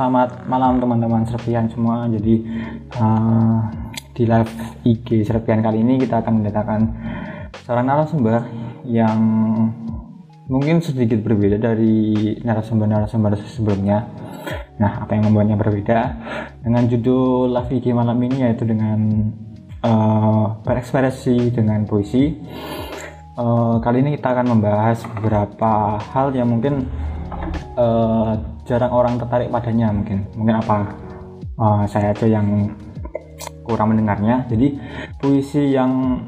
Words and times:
Selamat 0.00 0.48
malam 0.48 0.80
teman-teman 0.80 1.28
Serpian 1.28 1.68
semua. 1.68 2.08
Jadi 2.08 2.40
uh, 2.96 3.60
di 4.16 4.24
live 4.24 4.80
IG 4.80 5.28
Serpian 5.28 5.60
kali 5.60 5.84
ini 5.84 6.00
kita 6.00 6.24
akan 6.24 6.40
mendatangkan 6.40 6.80
seorang 7.68 7.84
narasumber 7.84 8.48
yang 8.88 9.20
mungkin 10.48 10.80
sedikit 10.80 11.20
berbeda 11.20 11.60
dari 11.60 12.32
narasumber-narasumber 12.40 13.44
sebelumnya. 13.44 14.08
Nah, 14.80 15.04
apa 15.04 15.20
yang 15.20 15.28
membuatnya 15.28 15.60
berbeda? 15.60 15.98
Dengan 16.64 16.88
judul 16.88 17.52
live 17.52 17.68
IG 17.68 17.92
malam 17.92 18.16
ini 18.24 18.48
yaitu 18.48 18.64
dengan 18.64 19.04
uh, 19.84 20.64
dengan 21.52 21.84
puisi. 21.84 22.40
Uh, 23.36 23.76
kali 23.84 24.00
ini 24.00 24.16
kita 24.16 24.32
akan 24.32 24.48
membahas 24.48 25.04
beberapa 25.12 26.00
hal 26.00 26.32
yang 26.32 26.48
mungkin 26.48 26.88
uh, 27.76 28.59
jarang 28.70 28.94
orang 28.94 29.18
tertarik 29.18 29.50
padanya 29.50 29.90
mungkin. 29.90 30.30
Mungkin 30.38 30.56
apa 30.62 30.76
uh, 31.58 31.82
saya 31.90 32.14
aja 32.14 32.30
yang 32.30 32.70
kurang 33.66 33.90
mendengarnya. 33.94 34.46
Jadi 34.46 34.78
puisi 35.18 35.74
yang 35.74 36.22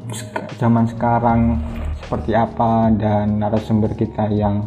zaman 0.58 0.90
sekarang 0.90 1.62
seperti 2.02 2.34
apa 2.34 2.90
dan 2.98 3.38
narasumber 3.38 3.94
kita 3.94 4.26
yang 4.34 4.66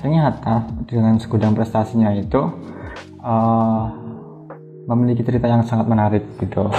ternyata 0.00 0.64
dengan 0.88 1.20
segudang 1.20 1.52
prestasinya 1.52 2.08
itu 2.16 2.40
uh, 3.20 3.84
memiliki 4.88 5.20
cerita 5.20 5.44
yang 5.44 5.60
sangat 5.68 5.86
menarik 5.86 6.24
gitu. 6.40 6.72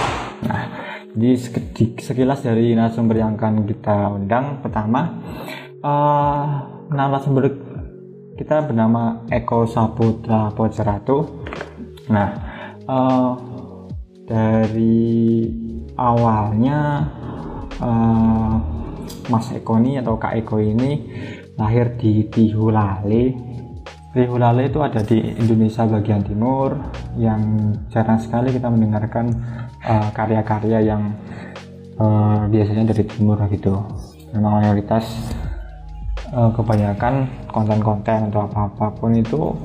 Nah 0.49 0.61
jadi 1.11 1.37
sekilas 2.01 2.41
dari 2.41 2.73
narasumber 2.73 3.19
yang 3.19 3.35
akan 3.35 3.67
kita 3.67 4.09
undang 4.15 4.63
pertama 4.63 5.21
uh, 5.83 6.43
narasumber 6.89 7.70
kita 8.41 8.65
bernama 8.65 9.21
Eko 9.29 9.69
Saputra 9.69 10.49
Poceratu. 10.49 11.45
Nah, 12.09 12.29
uh, 12.89 13.37
dari 14.25 15.45
awalnya 15.93 17.05
uh, 17.77 18.57
Mas 19.29 19.45
Eko 19.53 19.77
ini 19.77 20.01
atau 20.01 20.17
Kak 20.17 20.41
Eko 20.41 20.57
ini 20.57 21.05
lahir 21.53 21.93
di 22.01 22.25
Tihulale. 22.33 23.37
Tihulale 24.09 24.73
itu 24.73 24.81
ada 24.81 25.05
di 25.05 25.21
Indonesia 25.37 25.85
bagian 25.85 26.25
timur 26.25 26.81
yang 27.21 27.77
jarang 27.93 28.17
sekali 28.17 28.49
kita 28.57 28.73
mendengarkan 28.73 29.29
uh, 29.85 30.09
karya-karya 30.17 30.81
yang 30.81 31.13
uh, 32.01 32.49
biasanya 32.49 32.89
dari 32.89 33.05
timur 33.05 33.37
gitu. 33.53 33.85
Memang 34.33 34.65
mayoritas 34.65 35.05
uh, 36.33 36.51
kebanyakan 36.55 37.27
konten-konten 37.51 38.31
atau 38.31 38.47
apa-apapun 38.47 39.19
itu 39.19 39.55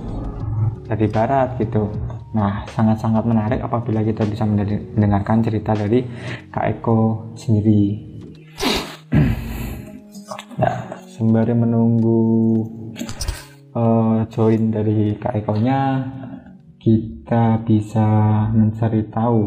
dari 0.86 1.06
barat 1.10 1.58
gitu. 1.58 1.90
Nah 2.34 2.66
sangat-sangat 2.70 3.24
menarik 3.26 3.60
apabila 3.62 4.04
kita 4.04 4.22
bisa 4.28 4.46
mendengarkan 4.46 5.42
cerita 5.42 5.72
dari 5.74 6.04
Kak 6.52 6.66
Eko 6.78 7.32
sendiri. 7.38 7.82
Nah 10.56 11.04
sembari 11.04 11.52
menunggu 11.52 12.64
uh, 13.76 14.24
join 14.32 14.72
dari 14.72 15.12
Kak 15.20 15.36
Eko 15.36 15.54
nya 15.60 16.00
kita 16.80 17.60
bisa 17.66 18.06
mencari 18.54 19.10
tahu 19.10 19.42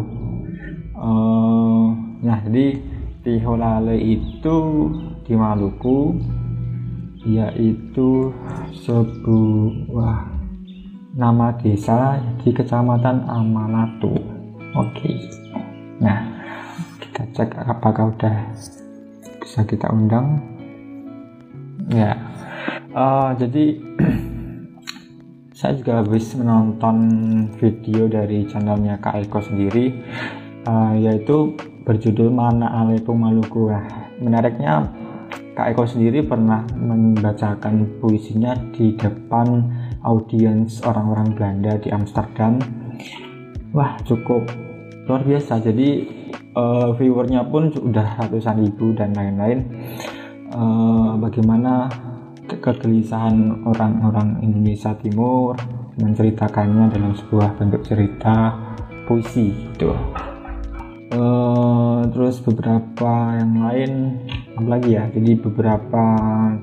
uh, 1.00 1.86
nah 2.20 2.38
jadi 2.44 2.76
di 3.24 3.34
Holale 3.40 3.96
itu 3.96 4.58
di 5.24 5.34
Maluku 5.40 6.20
yaitu 7.28 8.32
sebuah 8.72 10.18
nama 11.20 11.52
desa 11.60 12.22
di 12.40 12.56
kecamatan 12.56 13.28
Amanatu. 13.28 14.16
Oke. 14.78 15.12
Nah 16.00 16.20
kita 17.04 17.22
cek 17.36 17.50
apakah 17.60 18.16
udah 18.16 18.38
bisa 19.44 19.66
kita 19.68 19.92
undang. 19.92 20.40
Ya. 21.92 22.16
Uh, 22.94 23.36
jadi 23.36 23.82
saya 25.58 25.76
juga 25.76 26.00
habis 26.00 26.32
menonton 26.40 26.96
video 27.60 28.08
dari 28.08 28.48
channelnya 28.48 28.96
Kak 29.02 29.28
Eko 29.28 29.44
sendiri 29.44 29.92
uh, 30.64 30.96
yaitu 30.96 31.54
berjudul 31.84 32.32
Mana 32.32 32.70
Alepo 32.70 33.12
Maluku 33.12 33.68
nah, 33.68 33.84
menariknya 34.22 34.88
Kak 35.60 35.76
Eko 35.76 35.84
sendiri 35.84 36.24
pernah 36.24 36.64
membacakan 36.72 38.00
puisinya 38.00 38.56
di 38.72 38.96
depan 38.96 39.68
audiens 40.08 40.80
orang-orang 40.88 41.36
Belanda 41.36 41.76
di 41.76 41.92
Amsterdam. 41.92 42.64
Wah, 43.76 44.00
cukup 44.08 44.48
luar 45.04 45.20
biasa. 45.28 45.60
Jadi 45.60 46.08
uh, 46.56 46.96
viewernya 46.96 47.44
pun 47.52 47.76
sudah 47.76 48.24
ratusan 48.24 48.64
ribu 48.64 48.96
dan 48.96 49.12
lain-lain. 49.12 49.68
Uh, 50.56 51.20
bagaimana 51.20 51.92
kegelisahan 52.48 53.60
orang-orang 53.68 54.40
Indonesia 54.40 54.96
Timur 54.96 55.60
menceritakannya 56.00 56.88
dalam 56.88 57.20
sebuah 57.20 57.60
bentuk 57.60 57.84
cerita 57.84 58.56
puisi 59.12 59.52
itu. 59.76 59.92
Uh, 61.10 62.06
terus 62.14 62.38
beberapa 62.46 63.12
yang 63.34 63.54
lain 63.66 63.92
lagi 64.62 64.94
ya? 64.94 65.10
Jadi 65.10 65.42
beberapa 65.42 66.04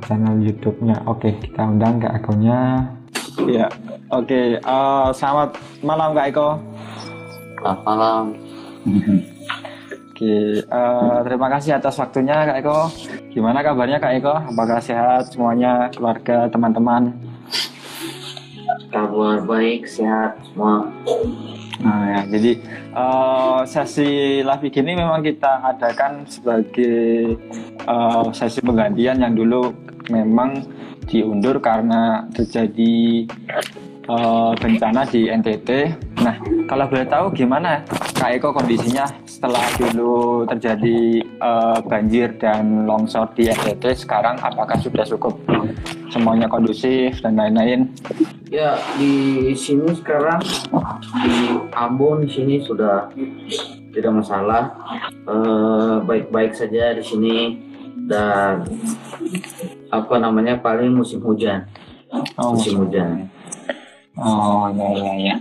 channel 0.06 0.38
YouTube-nya. 0.38 1.02
Oke 1.10 1.34
kita 1.42 1.66
undang 1.66 1.98
ke 1.98 2.06
akunnya 2.06 2.94
ya 3.44 3.68
oke. 4.08 4.24
Okay. 4.24 4.56
uh, 4.64 4.72
eh, 4.72 5.08
selamat 5.12 5.60
malam 5.84 6.16
Kak 6.16 6.26
Eko. 6.32 6.48
Selamat 7.60 7.80
malam. 7.84 8.24
Oke 8.86 10.24
okay. 10.24 10.48
uh, 10.72 10.72
eh, 10.72 11.18
terima 11.28 11.48
kasih 11.52 11.76
atas 11.76 12.00
waktunya 12.00 12.36
Kak 12.48 12.58
Eko. 12.64 12.78
Gimana 13.36 13.60
kabarnya 13.60 14.00
Kak 14.00 14.16
Eko? 14.16 14.32
Apakah 14.32 14.80
sehat 14.80 15.28
semuanya 15.28 15.92
keluarga 15.92 16.48
teman-teman? 16.48 17.12
Kabar 18.88 19.44
baik 19.44 19.84
sehat 19.84 20.40
semua 20.48 20.88
Nah 21.84 22.00
ya, 22.08 22.20
jadi 22.32 22.52
uh, 22.96 23.60
sesi 23.68 24.40
live 24.40 24.64
ini 24.72 24.92
memang 24.96 25.20
kita 25.20 25.60
adakan 25.76 26.24
sebagai 26.24 27.36
uh, 27.84 28.32
sesi 28.32 28.64
penggantian 28.64 29.20
yang 29.20 29.36
dulu 29.36 29.74
memang 30.08 30.64
diundur 31.06 31.62
karena 31.62 32.26
terjadi 32.34 33.26
uh, 34.10 34.52
bencana 34.58 35.06
di 35.06 35.30
NTT. 35.30 35.70
Nah, 36.22 36.36
kalau 36.66 36.90
boleh 36.90 37.06
tahu 37.06 37.30
gimana 37.30 37.84
Kak 38.16 38.40
Eko 38.40 38.50
kondisinya 38.50 39.06
setelah 39.28 39.62
dulu 39.76 40.48
terjadi 40.48 41.22
uh, 41.38 41.78
banjir 41.84 42.34
dan 42.40 42.88
longsor 42.88 43.30
di 43.36 43.52
NTT, 43.52 44.06
sekarang 44.06 44.40
apakah 44.40 44.80
sudah 44.80 45.04
cukup 45.04 45.38
semuanya 46.16 46.48
kondusif 46.48 47.20
dan 47.20 47.36
lain-lain? 47.36 47.92
Ya 48.48 48.80
di 48.96 49.52
sini 49.52 49.92
sekarang 49.92 50.40
di 51.20 51.60
Ambon 51.76 52.24
di 52.24 52.30
sini 52.32 52.64
sudah 52.64 53.12
tidak 53.92 54.12
masalah. 54.24 54.72
Eh, 55.28 55.96
baik-baik 56.08 56.56
saja 56.56 56.96
di 56.96 57.04
sini. 57.04 57.36
Dan 58.06 58.64
apa 59.92 60.14
namanya 60.16 60.56
paling 60.56 60.94
musim 60.94 61.20
hujan. 61.20 61.68
Oh, 62.40 62.56
musim 62.56 62.80
hujan. 62.80 63.28
Oh 64.16 64.72
ya 64.72 64.88
ya 64.96 65.12
ya. 65.20 65.34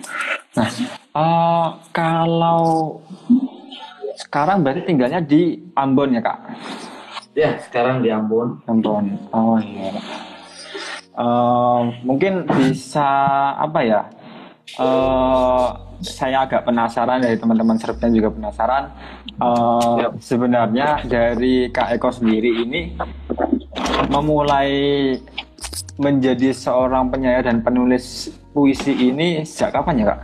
Nah 0.60 0.70
uh, 1.16 1.68
kalau 1.96 3.00
sekarang 4.18 4.66
berarti 4.66 4.84
tinggalnya 4.84 5.22
di 5.24 5.62
Ambon 5.78 6.18
ya 6.18 6.26
kak? 6.26 6.40
Ya 7.38 7.56
sekarang 7.62 8.02
di 8.02 8.10
Ambon. 8.10 8.60
Ambon. 8.66 9.14
Oh 9.30 9.62
iya 9.62 9.94
uh, 11.18 11.92
mungkin 12.04 12.48
bisa 12.48 13.10
apa 13.56 13.80
ya 13.84 14.02
uh, 14.80 15.68
saya 16.04 16.44
agak 16.44 16.68
penasaran 16.68 17.24
dari 17.24 17.40
teman-teman 17.40 17.80
Serbian 17.80 18.12
juga 18.12 18.30
penasaran 18.36 18.92
uh, 19.40 20.12
sebenarnya 20.20 21.04
dari 21.08 21.72
Kak 21.72 21.96
Eko 21.96 22.12
sendiri 22.12 22.68
ini 22.68 22.96
memulai 24.12 25.16
menjadi 25.96 26.52
seorang 26.52 27.08
penyair 27.08 27.48
dan 27.48 27.64
penulis 27.64 28.28
puisi 28.52 28.92
ini 28.92 29.48
sejak 29.48 29.80
kapan 29.80 30.04
ya 30.04 30.06
Kak? 30.12 30.20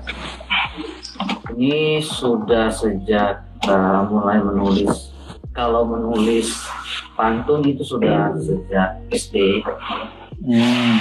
Ini 1.55 2.03
sudah 2.03 2.71
sejak 2.71 3.39
uh, 3.67 4.01
mulai 4.11 4.39
menulis. 4.43 5.15
Kalau 5.51 5.83
menulis 5.83 6.51
pantun 7.21 7.61
itu 7.61 7.85
sudah 7.85 8.33
sejak 8.41 8.97
SD 9.13 9.61
hmm. 10.41 10.93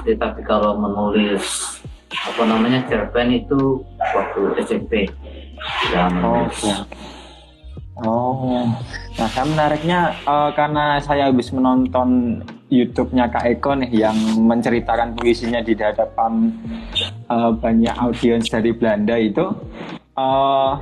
SD 0.00 0.16
tapi 0.16 0.40
kalau 0.40 0.80
menulis 0.80 1.76
apa 2.16 2.42
namanya 2.48 2.80
cerpen 2.88 3.28
itu 3.28 3.84
waktu 4.00 4.40
SMP 4.64 5.04
dan 5.92 6.16
oh, 6.24 6.48
ya. 6.64 6.76
oh 8.00 8.72
nah 9.20 9.28
saya 9.28 9.44
menariknya 9.52 10.16
uh, 10.24 10.48
karena 10.56 10.96
saya 11.04 11.28
habis 11.28 11.52
menonton 11.52 12.40
YouTube-nya 12.72 13.28
Kak 13.28 13.44
Eko 13.44 13.76
nih 13.76 14.08
yang 14.08 14.16
menceritakan 14.48 15.12
puisinya 15.12 15.60
di 15.60 15.76
hadapan 15.76 16.56
uh, 17.28 17.52
banyak 17.52 17.92
audiens 18.00 18.48
dari 18.48 18.72
Belanda 18.72 19.14
itu 19.20 19.44
uh, 20.16 20.72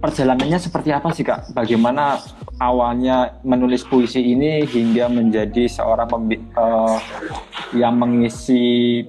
perjalanannya 0.00 0.58
seperti 0.60 0.90
apa 0.92 1.08
sih 1.16 1.24
Kak? 1.24 1.56
Bagaimana 1.56 2.20
awalnya 2.60 3.40
menulis 3.42 3.82
puisi 3.88 4.20
ini 4.20 4.62
hingga 4.68 5.08
menjadi 5.08 5.66
seorang 5.66 6.28
uh, 6.54 7.00
yang 7.72 7.96
mengisi 7.96 9.00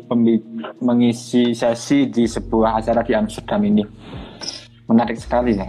mengisi 0.79 1.51
sesi 1.51 2.07
di 2.07 2.25
sebuah 2.25 2.79
acara 2.79 3.03
di 3.03 3.13
Amsterdam 3.13 3.61
ini? 3.67 3.83
Menarik 4.87 5.19
sekali 5.19 5.55
ya. 5.55 5.67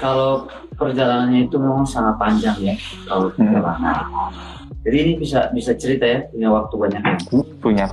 Kalau 0.00 0.48
perjalanannya 0.76 1.46
itu 1.46 1.56
memang 1.60 1.86
sangat 1.86 2.16
panjang 2.18 2.56
ya 2.58 2.76
kalau 3.06 3.28
hmm. 3.30 3.36
perjalanan. 3.38 3.96
Hmm 4.08 4.52
jadi 4.82 4.96
ini 4.98 5.12
bisa 5.22 5.46
bisa 5.54 5.72
cerita 5.78 6.02
ya 6.02 6.20
punya 6.26 6.48
waktu 6.50 6.74
banyak 6.74 7.02
ya? 7.06 7.16
Punya. 7.62 7.86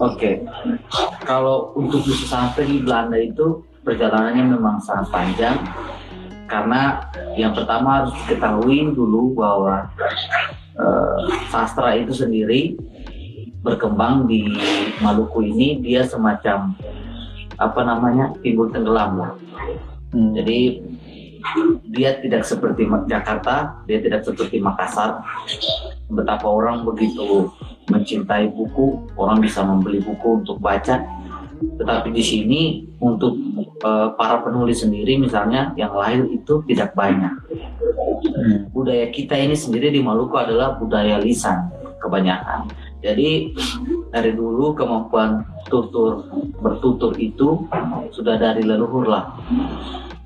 Oke. 0.00 0.16
Okay. 0.16 0.34
Kalau 1.28 1.76
untuk 1.76 2.00
bisa 2.08 2.24
sampai 2.24 2.64
di 2.64 2.80
Belanda 2.80 3.20
itu 3.20 3.60
perjalanannya 3.84 4.44
memang 4.56 4.80
sangat 4.80 5.12
panjang 5.12 5.56
karena 6.46 7.10
yang 7.34 7.52
pertama 7.52 8.02
harus 8.02 8.14
diketahui 8.24 8.94
dulu 8.94 9.34
bahwa 9.34 9.90
uh, 10.78 11.18
sastra 11.50 11.98
itu 11.98 12.14
sendiri 12.14 12.78
berkembang 13.66 14.30
di 14.30 14.46
Maluku 15.02 15.42
ini 15.42 15.82
dia 15.82 16.06
semacam 16.06 16.72
apa 17.58 17.80
namanya 17.82 18.30
timbul 18.40 18.70
tenggelam 18.70 19.18
lah. 19.18 19.32
Hmm. 20.14 20.30
Jadi 20.38 20.86
dia 21.90 22.18
tidak 22.18 22.42
seperti 22.42 22.86
Jakarta, 23.06 23.82
dia 23.86 23.98
tidak 24.02 24.22
seperti 24.26 24.58
Makassar. 24.62 25.22
Betapa 26.10 26.46
orang 26.46 26.86
begitu 26.86 27.50
mencintai 27.90 28.50
buku, 28.50 29.10
orang 29.18 29.42
bisa 29.42 29.62
membeli 29.62 30.02
buku 30.02 30.42
untuk 30.42 30.58
baca. 30.58 31.02
Tetapi 31.56 32.08
di 32.12 32.24
sini 32.24 32.62
untuk 33.00 33.36
uh, 33.84 34.12
para 34.16 34.40
penulis 34.40 34.80
sendiri 34.80 35.20
misalnya 35.20 35.72
yang 35.76 35.92
lahir 35.92 36.24
itu 36.28 36.64
tidak 36.68 36.92
banyak. 36.96 37.32
Hmm. 38.26 38.68
Budaya 38.72 39.12
kita 39.12 39.36
ini 39.36 39.56
sendiri 39.56 39.92
di 39.92 40.00
Maluku 40.00 40.36
adalah 40.36 40.76
budaya 40.80 41.20
lisan 41.20 41.68
kebanyakan. 42.00 42.68
Jadi 43.04 43.52
dari 44.10 44.32
dulu 44.32 44.72
kemampuan 44.72 45.44
tutur 45.68 46.26
bertutur 46.58 47.12
itu 47.20 47.68
sudah 48.10 48.40
dari 48.40 48.64
leluhur 48.64 49.06
lah. 49.06 49.36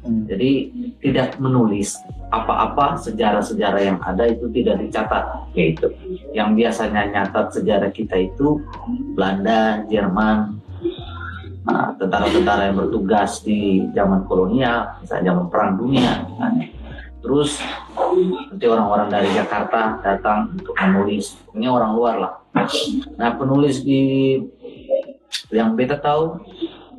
Jadi 0.00 0.72
tidak 1.04 1.36
menulis 1.36 1.98
apa-apa 2.30 2.96
sejarah-sejarah 3.02 3.82
yang 3.82 3.98
ada 4.00 4.30
itu 4.30 4.46
tidak 4.54 4.80
dicatat 4.80 5.50
yaitu 5.52 5.90
yang 6.30 6.54
biasanya 6.54 7.10
nyatat 7.10 7.50
sejarah 7.52 7.90
kita 7.90 8.30
itu 8.30 8.62
Belanda, 9.18 9.82
Jerman, 9.90 10.62
tentara-tentara 12.00 12.72
yang 12.72 12.76
bertugas 12.80 13.44
di 13.44 13.84
zaman 13.92 14.24
kolonial, 14.24 14.96
misalnya 15.04 15.34
zaman 15.34 15.46
perang 15.52 15.70
dunia, 15.76 16.24
misalnya. 16.24 16.66
Terus 17.20 17.60
nanti 18.48 18.64
orang-orang 18.64 19.12
dari 19.12 19.28
Jakarta 19.36 20.00
datang 20.00 20.56
untuk 20.56 20.72
menulis. 20.72 21.36
Ini 21.52 21.68
orang 21.68 21.92
luar 21.92 22.14
lah. 22.16 22.32
Nah 23.20 23.30
penulis 23.36 23.84
di 23.84 24.40
yang 25.52 25.76
beta 25.76 26.00
tahu 26.00 26.40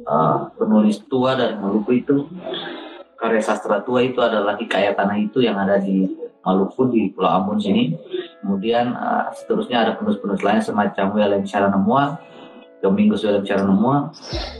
uh, 0.05 0.53
penulis 0.55 1.01
tua 1.09 1.35
dari 1.35 1.57
Maluku 1.57 1.91
itu 1.99 2.29
karya 3.17 3.41
sastra 3.43 3.81
tua 3.81 4.05
itu 4.05 4.21
adalah 4.21 4.55
hikayat 4.57 4.97
tanah 4.97 5.17
itu 5.19 5.41
yang 5.41 5.57
ada 5.57 5.81
di 5.81 6.05
Maluku 6.41 6.89
di 6.89 7.09
Pulau 7.13 7.41
Ambon 7.41 7.57
sini. 7.57 7.97
Kemudian 8.41 8.93
uh, 8.93 9.29
seterusnya 9.33 9.85
ada 9.85 9.91
penulis-penulis 9.97 10.41
lain 10.41 10.61
semacam 10.61 11.05
William 11.13 11.43
Charanemua, 11.45 12.17
William 12.81 13.45
Charanemua. 13.45 14.09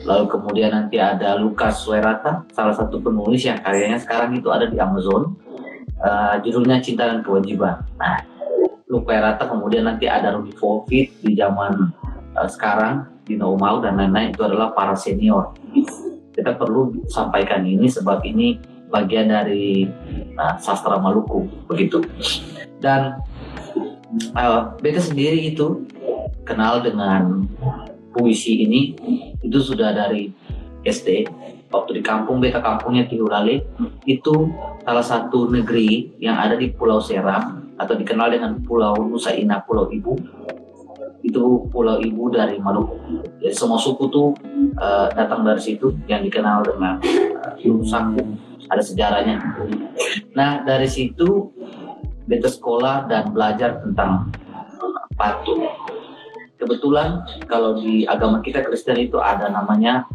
Lalu 0.06 0.25
kemudian 0.29 0.71
nanti 0.71 1.01
ada 1.01 1.38
Lucas 1.41 1.81
Suerata, 1.81 2.45
salah 2.53 2.75
satu 2.77 3.01
penulis 3.01 3.41
yang 3.41 3.57
karyanya 3.59 3.97
sekarang 3.97 4.38
itu 4.38 4.53
ada 4.53 4.69
di 4.69 4.77
Amazon. 4.77 5.33
Uh, 6.01 6.38
judulnya 6.41 6.81
Cinta 6.81 7.06
dan 7.06 7.21
Kewajiban. 7.21 7.85
Nah, 7.97 8.21
Lucas 8.89 9.09
Suerata 9.09 9.44
kemudian 9.45 9.85
nanti 9.85 10.09
ada 10.09 10.33
Rudy 10.33 10.53
Fovit 10.57 11.13
di 11.21 11.38
zaman 11.38 11.94
uh, 12.38 12.50
sekarang, 12.50 13.06
Dino 13.25 13.53
Umau 13.53 13.81
dan 13.81 13.97
lain-lain 13.97 14.33
itu 14.33 14.41
adalah 14.41 14.73
para 14.73 14.97
senior 14.97 15.53
kita 16.31 16.56
perlu 16.56 16.95
sampaikan 17.12 17.68
ini 17.68 17.91
sebab 17.91 18.23
ini 18.23 18.57
bagian 18.91 19.31
dari 19.31 19.88
uh, 20.35 20.56
sastra 20.59 21.00
Maluku 21.00 21.47
begitu 21.68 22.03
dan 22.83 23.19
uh, 24.35 24.75
beta 24.79 25.00
sendiri 25.00 25.51
itu 25.51 25.83
kenal 26.44 26.83
dengan 26.83 27.47
puisi 28.12 28.63
ini 28.68 28.96
itu 29.42 29.58
sudah 29.60 29.96
dari 29.96 30.31
SD 30.84 31.28
waktu 31.72 32.00
di 32.00 32.02
kampung 32.04 32.44
beta 32.44 32.60
kampungnya 32.60 33.08
Tihulale 33.08 33.63
itu 34.04 34.52
salah 34.84 35.06
satu 35.06 35.48
negeri 35.48 36.12
yang 36.19 36.36
ada 36.36 36.60
di 36.60 36.69
Pulau 36.69 37.00
Seram 37.00 37.72
atau 37.80 37.96
dikenal 37.96 38.36
dengan 38.36 38.60
Pulau 38.62 39.00
Nusa 39.08 39.31
Inah 39.34 39.63
Pulau 39.63 39.88
Ibu 39.88 40.13
itu 41.22 41.69
pulau 41.69 42.02
ibu 42.02 42.34
dari 42.34 42.58
Maluku. 42.58 42.98
Jadi 43.42 43.54
semua 43.54 43.78
suku 43.78 44.10
tuh 44.10 44.34
uh, 44.81 45.07
datang 45.14 45.46
dari 45.46 45.62
situ 45.62 45.94
yang 46.10 46.25
dikenal 46.25 46.66
dengan 46.66 46.98
uh. 46.98 48.18
Ada 48.72 48.84
sejarahnya. 48.88 49.38
Nah 50.34 50.66
dari 50.66 50.88
situ 50.88 51.52
beta 52.25 52.50
sekolah 52.50 53.06
dan 53.06 53.36
belajar 53.36 53.84
tentang 53.84 54.31
patung. 55.19 55.68
Kebetulan 56.62 57.25
kalau 57.50 57.81
di 57.81 58.06
agama 58.06 58.38
kita 58.46 58.62
Kristen 58.62 59.02
itu 59.02 59.18
ada 59.18 59.50
namanya 59.50 60.06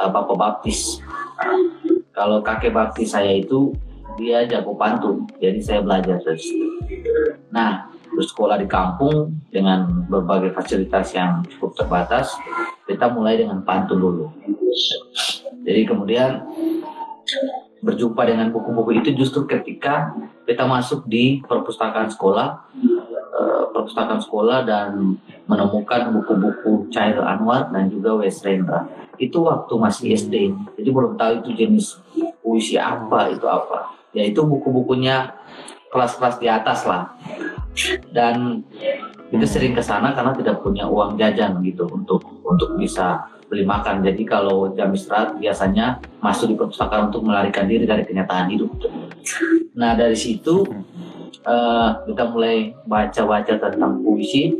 uh, 0.00 0.08
Bapak 0.08 0.36
Baptis. 0.40 0.96
Uh, 1.36 1.76
kalau 2.16 2.40
kakek 2.40 2.72
baptis 2.72 3.12
saya 3.12 3.36
itu 3.36 3.72
dia 4.20 4.44
jago 4.44 4.76
pantun, 4.76 5.24
jadi 5.40 5.60
saya 5.62 5.80
belajar 5.80 6.20
situ. 6.36 6.68
Nah, 7.48 7.88
bersekolah 8.12 8.60
di 8.60 8.68
kampung 8.68 9.40
dengan 9.48 10.04
berbagai 10.10 10.52
fasilitas 10.52 11.14
yang 11.16 11.40
cukup 11.56 11.72
terbatas, 11.78 12.34
kita 12.84 13.08
mulai 13.08 13.40
dengan 13.40 13.64
pantun 13.64 13.96
dulu. 13.96 14.26
Jadi 15.64 15.80
kemudian 15.86 16.44
berjumpa 17.80 18.28
dengan 18.28 18.52
buku-buku 18.52 19.00
itu 19.00 19.16
justru 19.16 19.48
ketika 19.48 20.12
kita 20.44 20.68
masuk 20.68 21.06
di 21.08 21.40
perpustakaan 21.46 22.12
sekolah, 22.12 22.68
eh, 22.76 23.64
perpustakaan 23.72 24.20
sekolah 24.20 24.68
dan 24.68 25.16
menemukan 25.50 26.14
buku-buku 26.14 26.86
Cair 26.94 27.18
Anwar 27.18 27.74
dan 27.74 27.90
juga 27.90 28.22
Wes 28.22 28.38
Rendra. 28.46 28.86
Itu 29.18 29.50
waktu 29.50 29.74
masih 29.74 30.14
SD, 30.14 30.54
jadi 30.78 30.88
belum 30.94 31.18
tahu 31.18 31.42
itu 31.42 31.50
jenis 31.58 31.98
puisi 32.38 32.78
apa 32.78 33.34
itu 33.34 33.50
apa. 33.50 33.98
Ya 34.14 34.22
itu 34.22 34.46
buku-bukunya 34.46 35.34
kelas-kelas 35.90 36.38
di 36.38 36.46
atas 36.46 36.86
lah 36.86 37.10
dan 38.14 38.62
itu 39.30 39.46
sering 39.46 39.74
ke 39.74 39.82
sana 39.82 40.10
karena 40.10 40.34
tidak 40.34 40.58
punya 40.62 40.90
uang 40.90 41.14
jajan 41.14 41.62
gitu 41.62 41.86
untuk 41.86 42.22
untuk 42.42 42.74
bisa 42.78 43.30
beli 43.46 43.62
makan. 43.66 44.02
Jadi 44.02 44.22
kalau 44.26 44.74
jam 44.74 44.90
istirahat 44.94 45.38
biasanya 45.38 46.02
masuk 46.22 46.54
di 46.54 46.56
perpustakaan 46.58 47.10
untuk 47.10 47.26
melarikan 47.26 47.66
diri 47.66 47.86
dari 47.86 48.02
kenyataan 48.06 48.50
hidup. 48.50 48.70
Nah 49.74 49.94
dari 49.94 50.18
situ 50.18 50.66
uh, 51.46 51.90
kita 52.06 52.24
mulai 52.30 52.74
baca-baca 52.86 53.54
tentang 53.58 54.02
puisi, 54.02 54.54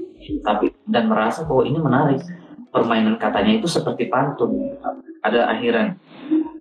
tapi 0.44 0.72
dan 0.86 1.08
merasa 1.08 1.44
bahwa 1.44 1.62
ini 1.66 1.78
menarik. 1.78 2.20
Permainan 2.70 3.18
katanya 3.18 3.58
itu 3.58 3.66
seperti 3.66 4.06
pantun. 4.06 4.78
Ada 5.26 5.50
akhiran 5.50 5.98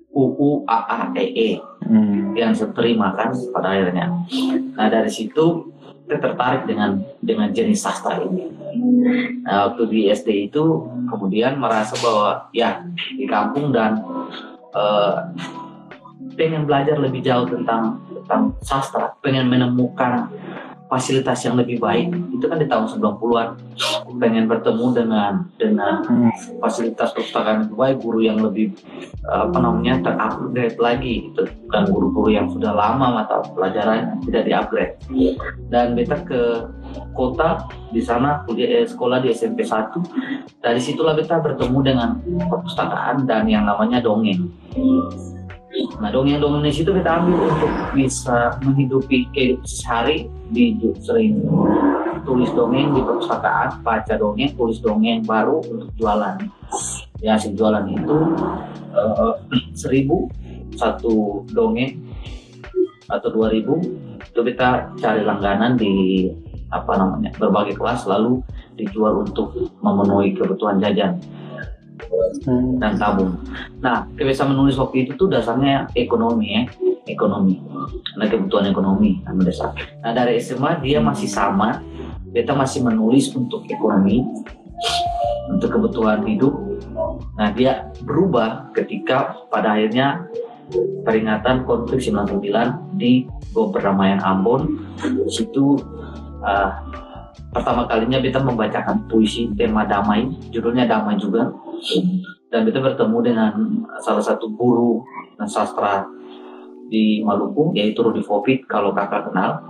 u 0.10 0.24
u 0.34 0.50
a 0.66 0.78
a 0.90 1.00
e 1.14 1.26
e 1.38 1.50
hmm. 1.86 2.34
yang 2.34 2.52
seterima 2.58 3.14
kan 3.14 3.30
pada 3.54 3.78
akhirnya. 3.78 4.10
Nah 4.74 4.88
dari 4.90 5.12
situ 5.14 5.70
kita 6.10 6.18
tertarik 6.18 6.66
dengan 6.66 7.06
dengan 7.22 7.54
jenis 7.54 7.86
sastra 7.86 8.18
ini. 8.26 8.50
Nah, 9.46 9.70
waktu 9.70 9.86
di 9.94 10.00
SD 10.10 10.50
itu 10.50 10.90
kemudian 11.06 11.62
merasa 11.62 11.94
bahwa 12.02 12.50
ya 12.50 12.82
di 13.14 13.30
kampung 13.30 13.70
dan 13.70 14.02
uh, 14.74 15.30
pengen 16.34 16.66
belajar 16.66 16.98
lebih 16.98 17.22
jauh 17.22 17.46
tentang 17.46 18.02
tentang 18.10 18.58
sastra, 18.66 19.14
pengen 19.22 19.54
menemukan 19.54 20.34
fasilitas 20.90 21.46
yang 21.46 21.56
lebih 21.56 21.78
baik. 21.78 22.10
Itu 22.34 22.50
kan 22.50 22.58
di 22.58 22.66
tahun 22.66 22.90
90-an 22.98 23.48
pengen 24.18 24.50
bertemu 24.50 24.86
dengan 24.92 25.34
dengan 25.56 26.02
hmm. 26.04 26.60
fasilitas 26.60 27.14
perpustakaan 27.14 27.70
lebih 27.70 27.78
baik 27.78 27.98
guru 28.02 28.20
yang 28.26 28.42
lebih 28.42 28.74
apa 29.30 29.58
namanya 29.62 30.02
terupgrade 30.02 30.82
lagi 30.82 31.30
itu 31.30 31.46
dan 31.70 31.86
guru-guru 31.88 32.34
yang 32.34 32.50
sudah 32.50 32.74
lama 32.74 33.22
mata 33.22 33.46
pelajaran 33.54 34.18
tidak 34.26 34.50
diupgrade. 34.50 34.94
Dan 35.70 35.94
beta 35.94 36.18
ke 36.26 36.66
kota 37.14 37.70
di 37.94 38.02
sana 38.02 38.42
kuliah 38.50 38.82
eh, 38.82 38.86
sekolah 38.90 39.22
di 39.22 39.30
SMP 39.30 39.62
1 39.62 39.94
dari 40.66 40.82
situlah 40.82 41.14
beta 41.14 41.38
bertemu 41.38 41.80
dengan 41.86 42.10
perpustakaan 42.50 43.30
dan 43.30 43.46
yang 43.46 43.70
namanya 43.70 44.02
dongeng 44.02 44.50
Nah 45.70 46.10
dongeng-dongeng 46.10 46.66
di 46.66 46.74
situ 46.74 46.90
kita 46.90 47.22
ambil 47.22 47.46
untuk 47.46 47.72
bisa 47.94 48.58
menghidupi 48.66 49.30
kehidupan 49.30 49.70
sehari 49.70 50.26
di 50.50 50.74
sering. 50.98 51.46
Tulis 52.26 52.50
dongeng 52.58 52.98
di 52.98 53.02
perpustakaan 53.06 53.86
baca 53.86 54.14
dongeng 54.18 54.58
tulis 54.58 54.82
dongeng 54.82 55.22
baru 55.22 55.62
untuk 55.62 55.90
jualan. 56.02 56.42
Ya 57.22 57.38
si 57.38 57.54
jualan 57.54 57.86
itu 57.86 58.18
uh, 58.98 59.38
seribu 59.82 60.30
satu 60.74 61.46
dongeng 61.54 62.02
atau 63.06 63.30
dua 63.30 63.54
ribu. 63.54 63.78
Itu 64.26 64.42
kita 64.42 64.98
cari 64.98 65.22
langganan 65.22 65.78
di 65.78 66.26
apa 66.70 66.98
namanya 66.98 67.34
berbagai 67.38 67.78
kelas 67.78 68.06
lalu 68.06 68.42
dijual 68.78 69.26
untuk 69.26 69.54
memenuhi 69.82 70.38
kebutuhan 70.38 70.78
jajan 70.78 71.18
hmm. 72.46 72.80
dan 72.80 72.96
tabung. 72.96 73.36
Nah, 73.84 74.08
kebiasaan 74.16 74.54
menulis 74.56 74.80
waktu 74.80 75.08
itu 75.08 75.16
tuh 75.20 75.28
dasarnya 75.32 75.90
ekonomi 75.96 76.48
ya, 76.56 76.64
ekonomi. 77.08 77.60
Karena 78.16 78.26
kebutuhan 78.28 78.66
ekonomi 78.72 79.20
yang 79.24 79.36
mendasar. 79.40 79.76
Nah, 80.04 80.12
dari 80.12 80.40
SMA 80.40 80.80
dia 80.84 81.00
masih 81.04 81.30
sama, 81.30 81.84
kita 82.32 82.54
masih 82.54 82.86
menulis 82.86 83.32
untuk 83.34 83.66
ekonomi, 83.68 84.24
untuk 85.50 85.70
kebutuhan 85.76 86.24
hidup. 86.24 86.54
Nah, 87.36 87.50
dia 87.52 87.90
berubah 88.06 88.72
ketika 88.76 89.36
pada 89.50 89.76
akhirnya 89.76 90.30
peringatan 91.04 91.66
konflik 91.66 92.00
99 92.04 93.00
di 93.02 93.26
Perdamaian 93.54 94.22
Ambon. 94.22 94.86
Situ 95.32 95.82
uh, 96.46 96.70
pertama 97.50 97.90
kalinya 97.90 98.20
kita 98.22 98.40
membacakan 98.42 99.10
puisi 99.10 99.50
tema 99.58 99.86
damai, 99.86 100.30
judulnya 100.54 100.86
damai 100.86 101.18
juga. 101.18 101.50
Dan 102.50 102.66
kita 102.66 102.82
bertemu 102.82 103.18
dengan 103.22 103.54
salah 104.02 104.24
satu 104.26 104.50
guru 104.58 105.06
sastra 105.46 106.04
di 106.90 107.22
Maluku 107.22 107.72
yaitu 107.78 108.02
Rudi 108.02 108.26
Fopit 108.26 108.66
kalau 108.66 108.92
kakak 108.92 109.30
kenal. 109.30 109.62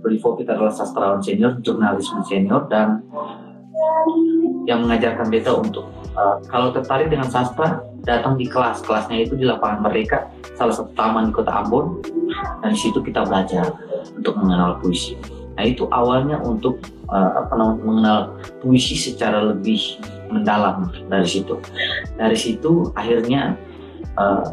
Rudi 0.00 0.18
Fopit 0.18 0.48
adalah 0.48 0.72
sastrawan 0.72 1.20
senior 1.20 1.60
jurnalisme 1.60 2.24
senior 2.24 2.64
dan 2.72 3.04
yang 4.64 4.80
mengajarkan 4.80 5.28
beta 5.28 5.52
untuk 5.52 5.84
uh, 6.16 6.40
kalau 6.48 6.72
tertarik 6.72 7.12
dengan 7.12 7.28
sastra 7.28 7.84
datang 8.08 8.40
di 8.40 8.48
kelas. 8.48 8.80
Kelasnya 8.80 9.28
itu 9.28 9.36
di 9.36 9.44
lapangan 9.44 9.84
Merdeka 9.84 10.24
salah 10.56 10.72
satu 10.72 10.90
taman 10.96 11.28
di 11.28 11.32
kota 11.36 11.52
Ambon. 11.52 12.00
Dan 12.64 12.72
di 12.72 12.80
situ 12.80 12.98
kita 13.04 13.28
belajar 13.28 13.68
untuk 14.16 14.34
mengenal 14.40 14.80
puisi 14.80 15.14
nah 15.54 15.64
itu 15.64 15.86
awalnya 15.94 16.42
untuk 16.42 16.82
uh, 17.10 17.46
apa 17.46 17.52
namanya 17.54 17.82
mengenal 17.86 18.18
puisi 18.58 18.98
secara 18.98 19.54
lebih 19.54 19.98
mendalam 20.30 20.90
dari 21.06 21.28
situ. 21.28 21.58
Dari 22.18 22.34
situ 22.34 22.90
akhirnya 22.98 23.54
uh, 24.18 24.50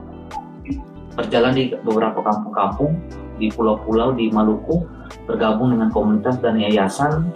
berjalan 1.18 1.54
di 1.58 1.64
beberapa 1.82 2.22
kampung-kampung 2.22 2.96
di 3.42 3.50
pulau-pulau 3.50 4.14
di 4.14 4.30
Maluku 4.30 4.86
bergabung 5.26 5.74
dengan 5.74 5.90
komunitas 5.90 6.38
dan 6.40 6.62
yayasan 6.62 7.34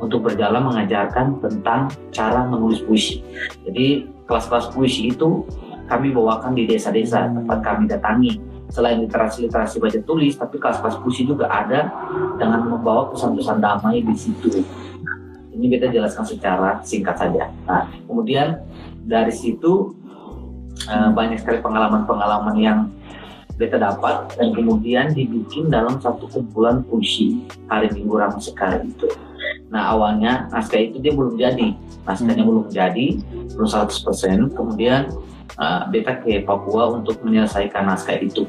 untuk 0.00 0.24
berjalan 0.24 0.64
mengajarkan 0.64 1.40
tentang 1.44 1.92
cara 2.12 2.44
menulis 2.48 2.80
puisi. 2.84 3.24
Jadi 3.64 4.08
kelas-kelas 4.28 4.72
puisi 4.72 5.12
itu 5.12 5.44
kami 5.90 6.14
bawakan 6.14 6.54
di 6.54 6.70
desa-desa 6.70 7.28
tempat 7.32 7.58
kami 7.66 7.90
datangi. 7.90 8.32
Selain 8.70 9.02
literasi-literasi 9.02 9.82
baca 9.82 10.00
tulis, 10.06 10.38
tapi 10.38 10.62
kelas-kelas 10.62 11.02
puisi 11.02 11.26
juga 11.26 11.50
ada 11.50 11.90
dengan 12.38 12.70
membawa 12.70 13.10
pesan-pesan 13.10 13.58
damai 13.58 14.00
di 14.06 14.14
situ 14.14 14.62
ini 15.60 15.76
kita 15.76 15.92
jelaskan 15.92 16.24
secara 16.24 16.80
singkat 16.80 17.20
saja. 17.20 17.52
Nah, 17.68 17.84
kemudian 18.08 18.64
dari 19.04 19.28
situ 19.28 19.92
uh, 20.88 21.12
banyak 21.12 21.44
sekali 21.44 21.60
pengalaman-pengalaman 21.60 22.56
yang 22.56 22.78
kita 23.60 23.76
dapat 23.76 24.32
dan 24.40 24.56
kemudian 24.56 25.12
dibikin 25.12 25.68
dalam 25.68 26.00
satu 26.00 26.24
kumpulan 26.32 26.80
puisi 26.88 27.44
hari 27.68 27.92
minggu 27.92 28.16
ramah 28.16 28.40
sekali 28.40 28.88
itu. 28.88 29.04
Nah 29.68 29.92
awalnya 29.92 30.48
naskah 30.48 30.80
itu 30.80 30.96
dia 30.96 31.12
belum 31.12 31.36
jadi, 31.36 31.76
naskahnya 32.08 32.40
hmm. 32.40 32.48
belum 32.48 32.66
jadi, 32.72 33.20
100%. 33.58 34.54
Kemudian 34.54 35.10
uh, 35.58 35.88
beta 35.90 36.18
ke 36.20 36.42
Papua 36.44 36.94
untuk 36.94 37.18
menyelesaikan 37.24 37.88
naskah 37.88 38.20
itu. 38.20 38.46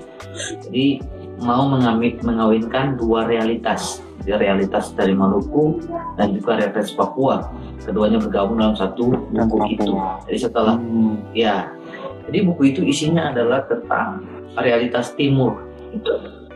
Jadi 0.67 1.01
mau 1.41 1.65
mengamit 1.65 2.21
mengawinkan 2.21 2.95
dua 3.01 3.25
realitas 3.25 4.03
realitas 4.21 4.93
dari 4.93 5.17
Maluku 5.17 5.81
dan 6.17 6.37
juga 6.37 6.61
realitas 6.61 6.93
Papua. 6.93 7.49
Keduanya 7.81 8.21
bergabung 8.21 8.61
dalam 8.61 8.77
satu 8.77 9.17
buku 9.33 9.57
itu. 9.73 9.91
Jadi 10.29 10.37
setelah 10.37 10.77
hmm. 10.77 11.33
ya, 11.33 11.73
jadi 12.29 12.45
buku 12.45 12.75
itu 12.75 12.81
isinya 12.85 13.33
adalah 13.33 13.65
tentang 13.65 14.21
realitas 14.61 15.15
timur 15.17 15.65
itu 15.91 16.11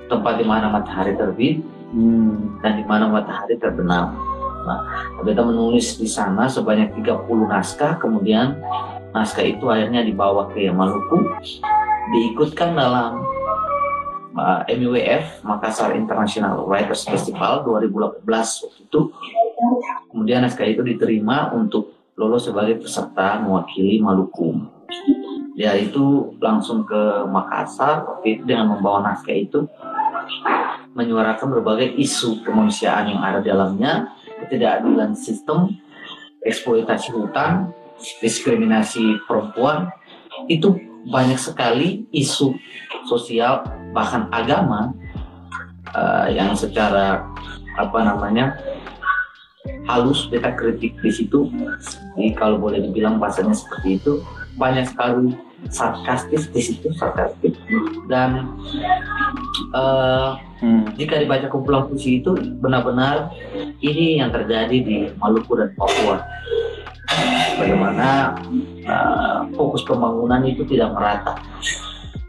tempat 0.05 0.37
di 0.37 0.45
mana 0.45 0.69
matahari 0.69 1.17
terbit 1.17 1.65
hmm. 1.91 2.61
dan 2.61 2.77
di 2.77 2.85
mana 2.85 3.09
matahari 3.09 3.57
terbenam. 3.57 4.13
Kita 5.25 5.41
menulis 5.41 5.97
di 5.97 6.09
sana 6.09 6.49
sebanyak 6.49 6.93
30 7.01 7.25
naskah, 7.49 7.97
kemudian 7.97 8.57
naskah 9.13 9.45
itu 9.45 9.65
akhirnya 9.69 10.05
dibawa 10.05 10.49
ke 10.49 10.69
Maluku, 10.69 11.21
diikutkan 12.13 12.77
dalam 12.77 13.25
uh, 14.35 14.61
MUWF 14.69 15.41
Makassar 15.41 15.95
International 15.95 16.67
Writers 16.67 17.07
Festival 17.07 17.63
2018 17.65 18.21
waktu 18.25 18.81
itu. 18.85 19.01
Kemudian 20.11 20.43
naskah 20.43 20.67
itu 20.67 20.83
diterima 20.83 21.51
untuk 21.55 21.95
lolos 22.15 22.47
sebagai 22.47 22.79
peserta 22.79 23.39
mewakili 23.41 23.99
Maluku. 23.99 24.55
Ya 25.55 25.71
itu 25.79 26.35
langsung 26.43 26.83
ke 26.83 27.25
Makassar 27.31 28.03
waktu 28.03 28.39
itu 28.39 28.43
dengan 28.43 28.75
membawa 28.75 29.03
naskah 29.11 29.35
itu 29.35 29.63
menyuarakan 30.95 31.59
berbagai 31.59 31.95
isu 31.99 32.43
kemanusiaan 32.43 33.11
yang 33.11 33.21
ada 33.23 33.43
di 33.43 33.51
dalamnya, 33.51 34.15
ketidakadilan 34.43 35.15
sistem, 35.15 35.79
eksploitasi 36.43 37.13
hutan, 37.15 37.71
diskriminasi 38.19 39.21
perempuan, 39.29 39.89
itu 40.51 40.75
banyak 41.07 41.37
sekali 41.37 42.09
isu 42.09 42.57
sosial 43.05 43.61
bahkan 43.93 44.25
agama 44.33 44.91
uh, 45.93 46.27
yang 46.27 46.57
secara 46.57 47.23
apa 47.77 47.99
namanya 48.01 48.57
halus 49.85 50.25
beta 50.29 50.53
kritik 50.53 50.97
di 50.99 51.11
situ. 51.13 51.49
Jadi 52.17 52.33
kalau 52.33 52.57
boleh 52.57 52.81
dibilang 52.81 53.21
bahasanya 53.21 53.53
seperti 53.53 54.01
itu 54.01 54.21
banyak 54.55 54.87
sekali 54.87 55.35
sarkastis 55.69 56.47
di 56.51 56.61
situ 56.61 56.87
sarkastis. 56.95 57.55
Dan 58.07 58.55
uh, 59.75 60.37
hmm. 60.61 60.95
jika 60.99 61.19
dibaca 61.21 61.47
kumpulan 61.51 61.87
puisi 61.89 62.21
itu 62.23 62.35
benar-benar 62.59 63.31
ini 63.81 64.19
yang 64.21 64.31
terjadi 64.31 64.77
di 64.77 64.97
Maluku 65.19 65.57
dan 65.59 65.69
Papua. 65.75 66.21
Bagaimana 67.55 68.35
uh, 68.83 69.37
fokus 69.55 69.85
pembangunan 69.87 70.43
itu 70.43 70.67
tidak 70.67 70.91
merata. 70.91 71.39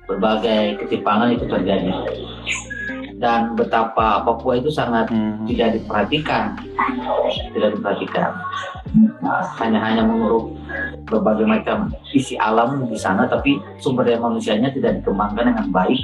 Berbagai 0.07 0.87
ketimpangan 0.87 1.35
itu 1.35 1.45
terjadi. 1.51 1.91
Dan 3.17 3.57
betapa 3.57 4.23
Papua 4.23 4.61
itu 4.61 4.71
sangat 4.71 5.11
hmm. 5.11 5.49
tidak 5.51 5.81
diperhatikan. 5.81 6.55
Tidak 7.57 7.71
diperhatikan 7.75 8.31
hanya 9.61 9.79
hanya 9.83 10.03
menguruk 10.07 10.57
berbagai 11.07 11.47
macam 11.47 11.93
isi 12.11 12.35
alam 12.41 12.89
di 12.89 12.99
sana 12.99 13.29
tapi 13.29 13.61
sumber 13.79 14.09
daya 14.09 14.19
manusianya 14.19 14.73
tidak 14.73 15.01
dikembangkan 15.03 15.53
dengan 15.53 15.67
baik. 15.71 16.01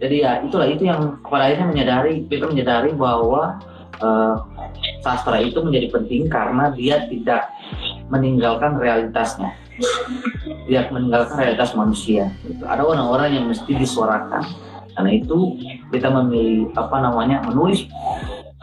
Jadi 0.00 0.16
ya 0.22 0.40
itulah 0.42 0.66
itu 0.70 0.86
yang 0.88 1.20
pada 1.26 1.50
akhirnya 1.50 1.66
menyadari 1.68 2.24
kita 2.26 2.46
menyadari 2.48 2.90
bahwa 2.94 3.58
uh, 4.00 4.34
sastra 5.04 5.40
itu 5.42 5.58
menjadi 5.60 5.92
penting 5.92 6.26
karena 6.30 6.72
dia 6.72 7.04
tidak 7.10 7.50
meninggalkan 8.08 8.78
realitasnya. 8.78 9.52
Dia 10.66 10.88
meninggalkan 10.88 11.36
realitas 11.36 11.76
manusia. 11.76 12.32
Ada 12.64 12.82
orang-orang 12.82 13.36
yang 13.36 13.44
mesti 13.50 13.76
disuarakan. 13.76 14.42
Karena 14.96 15.10
itu 15.12 15.60
kita 15.92 16.08
memilih 16.08 16.72
apa 16.72 16.96
namanya 17.04 17.44
menulis 17.44 17.84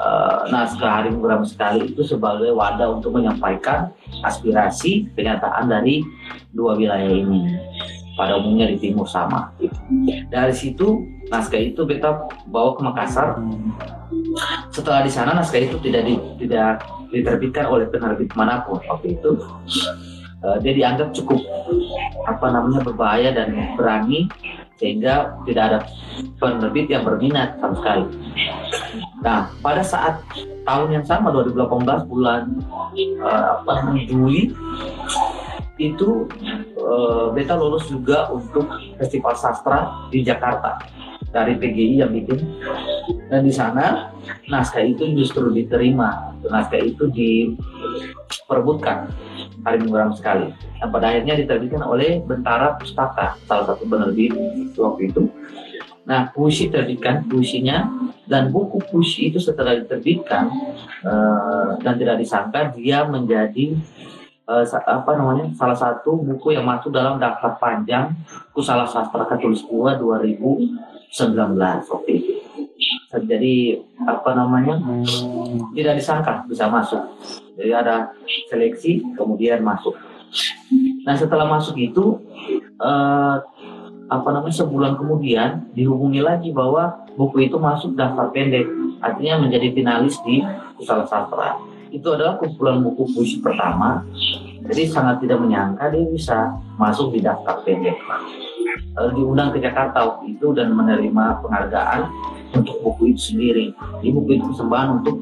uh, 0.03 0.45
naskah 0.51 1.01
hari 1.01 1.09
muram 1.15 1.47
sekali 1.47 1.95
itu 1.95 2.03
sebagai 2.03 2.51
wadah 2.51 2.99
untuk 2.99 3.15
menyampaikan 3.15 3.95
aspirasi 4.27 5.07
kenyataan 5.15 5.71
dari 5.71 6.03
dua 6.51 6.75
wilayah 6.75 7.09
ini. 7.09 7.55
Pada 8.13 8.37
umumnya 8.37 8.69
di 8.69 8.77
timur 8.77 9.09
sama. 9.09 9.49
Dari 10.29 10.53
situ 10.53 11.01
naskah 11.33 11.57
itu 11.57 11.81
kita 11.81 12.29
bawa 12.45 12.77
ke 12.77 12.81
Makassar. 12.85 13.41
Setelah 14.69 15.01
di 15.01 15.09
sana 15.09 15.33
naskah 15.33 15.57
itu 15.57 15.81
tidak 15.81 16.05
di, 16.05 16.13
tidak 16.45 16.85
diterbitkan 17.09 17.65
oleh 17.65 17.89
penerbit 17.89 18.29
mana 18.37 18.61
pun 18.69 18.77
waktu 18.85 19.17
itu. 19.17 19.33
Uh, 20.45 20.59
dia 20.61 20.77
dianggap 20.77 21.15
cukup 21.15 21.41
apa 22.27 22.51
namanya 22.51 22.83
berbahaya 22.85 23.31
dan 23.33 23.55
berani 23.79 24.29
sehingga 24.77 25.37
tidak 25.45 25.63
ada 25.69 25.79
penerbit 26.41 26.89
yang 26.89 27.05
berminat 27.05 27.55
sama 27.61 27.75
sekali. 27.77 28.05
Nah, 29.21 29.49
pada 29.63 29.83
saat 29.85 30.19
tahun 30.63 31.01
yang 31.01 31.05
sama 31.05 31.31
2018 31.31 32.09
bulan 32.09 32.59
uh, 33.23 33.95
Juli 34.07 34.51
itu 35.81 36.29
uh, 36.77 37.33
beta 37.33 37.57
lulus 37.57 37.89
juga 37.89 38.29
untuk 38.29 38.69
festival 39.01 39.33
sastra 39.33 40.09
di 40.13 40.21
Jakarta. 40.21 40.77
Dari 41.33 41.57
PGI 41.57 42.05
yang 42.05 42.13
bikin. 42.13 42.45
Dan 43.25 43.41
di 43.41 43.49
sana 43.49 44.13
naskah 44.53 44.85
itu 44.85 45.17
justru 45.17 45.49
diterima. 45.49 46.29
Naskah 46.45 46.77
itu 46.77 47.09
diperbutkan. 48.43 49.09
Hari 49.63 49.79
minggu 49.79 50.19
sekali. 50.19 50.51
Dan 50.77 50.91
pada 50.91 51.15
akhirnya 51.15 51.39
diterbitkan 51.39 51.81
oleh 51.87 52.19
Bentara 52.19 52.75
Pustaka 52.75 53.39
salah 53.47 53.65
satu 53.71 53.87
penerbit 53.87 54.35
waktu 54.75 55.09
itu. 55.09 55.31
Nah 56.03 56.27
puisi 56.35 56.67
terbitkan 56.67 57.23
puisinya 57.31 57.87
dan 58.27 58.51
buku 58.51 58.83
puisi 58.91 59.31
itu 59.31 59.39
setelah 59.39 59.79
diterbitkan 59.79 60.51
uh, 61.07 61.79
dan 61.79 61.95
tidak 61.95 62.19
disangka 62.19 62.75
dia 62.75 63.07
menjadi 63.07 63.79
uh, 64.51 64.67
apa 64.67 65.11
namanya 65.15 65.47
salah 65.55 65.79
satu 65.79 66.19
buku 66.19 66.59
yang 66.59 66.67
masuk 66.67 66.91
dalam 66.91 67.23
daftar 67.23 67.55
panjang 67.55 68.11
Kusala 68.51 68.83
Sastra 68.83 69.23
Katulistiwa 69.23 69.95
2019 69.95 71.15
oke 71.87 72.11
itu. 72.11 72.42
Jadi 73.13 73.77
apa 74.03 74.33
namanya 74.33 74.81
hmm. 74.81 75.73
tidak 75.77 76.01
disangka 76.01 76.43
bisa 76.49 76.65
masuk. 76.65 77.01
Jadi 77.57 77.71
ada 77.71 78.11
seleksi 78.49 79.05
kemudian 79.13 79.61
masuk. 79.61 79.93
Nah 81.05 81.13
setelah 81.13 81.45
masuk 81.45 81.77
itu 81.77 82.17
uh, 82.81 83.37
apa 84.13 84.29
namanya 84.29 84.55
sebulan 84.55 84.93
kemudian 84.99 85.69
dihubungi 85.73 86.21
lagi 86.21 86.49
bahwa 86.51 87.07
buku 87.15 87.47
itu 87.47 87.57
masuk 87.57 87.95
daftar 87.95 88.29
pendek 88.29 88.67
artinya 88.99 89.47
menjadi 89.47 89.73
finalis 89.73 90.19
di 90.21 90.43
Kusala 90.77 91.07
Sastra 91.07 91.57
itu 91.93 92.05
adalah 92.09 92.37
kumpulan 92.37 92.81
buku 92.81 93.09
puisi 93.13 93.37
pertama 93.39 94.05
jadi 94.69 94.89
sangat 94.89 95.23
tidak 95.23 95.41
menyangka 95.41 95.89
dia 95.89 96.05
bisa 96.09 96.37
masuk 96.77 97.13
di 97.15 97.25
daftar 97.25 97.61
pendek 97.65 97.97
diundang 99.13 99.53
ke 99.53 99.61
Jakarta 99.61 100.05
waktu 100.05 100.37
itu 100.37 100.53
dan 100.53 100.73
menerima 100.73 101.41
penghargaan 101.41 102.01
untuk 102.53 102.77
buku 102.81 103.13
itu 103.13 103.33
sendiri. 103.33 103.65
Di 104.01 104.09
buku 104.13 104.37
itu 104.37 104.45
persembahan 104.53 104.89
untuk 105.01 105.17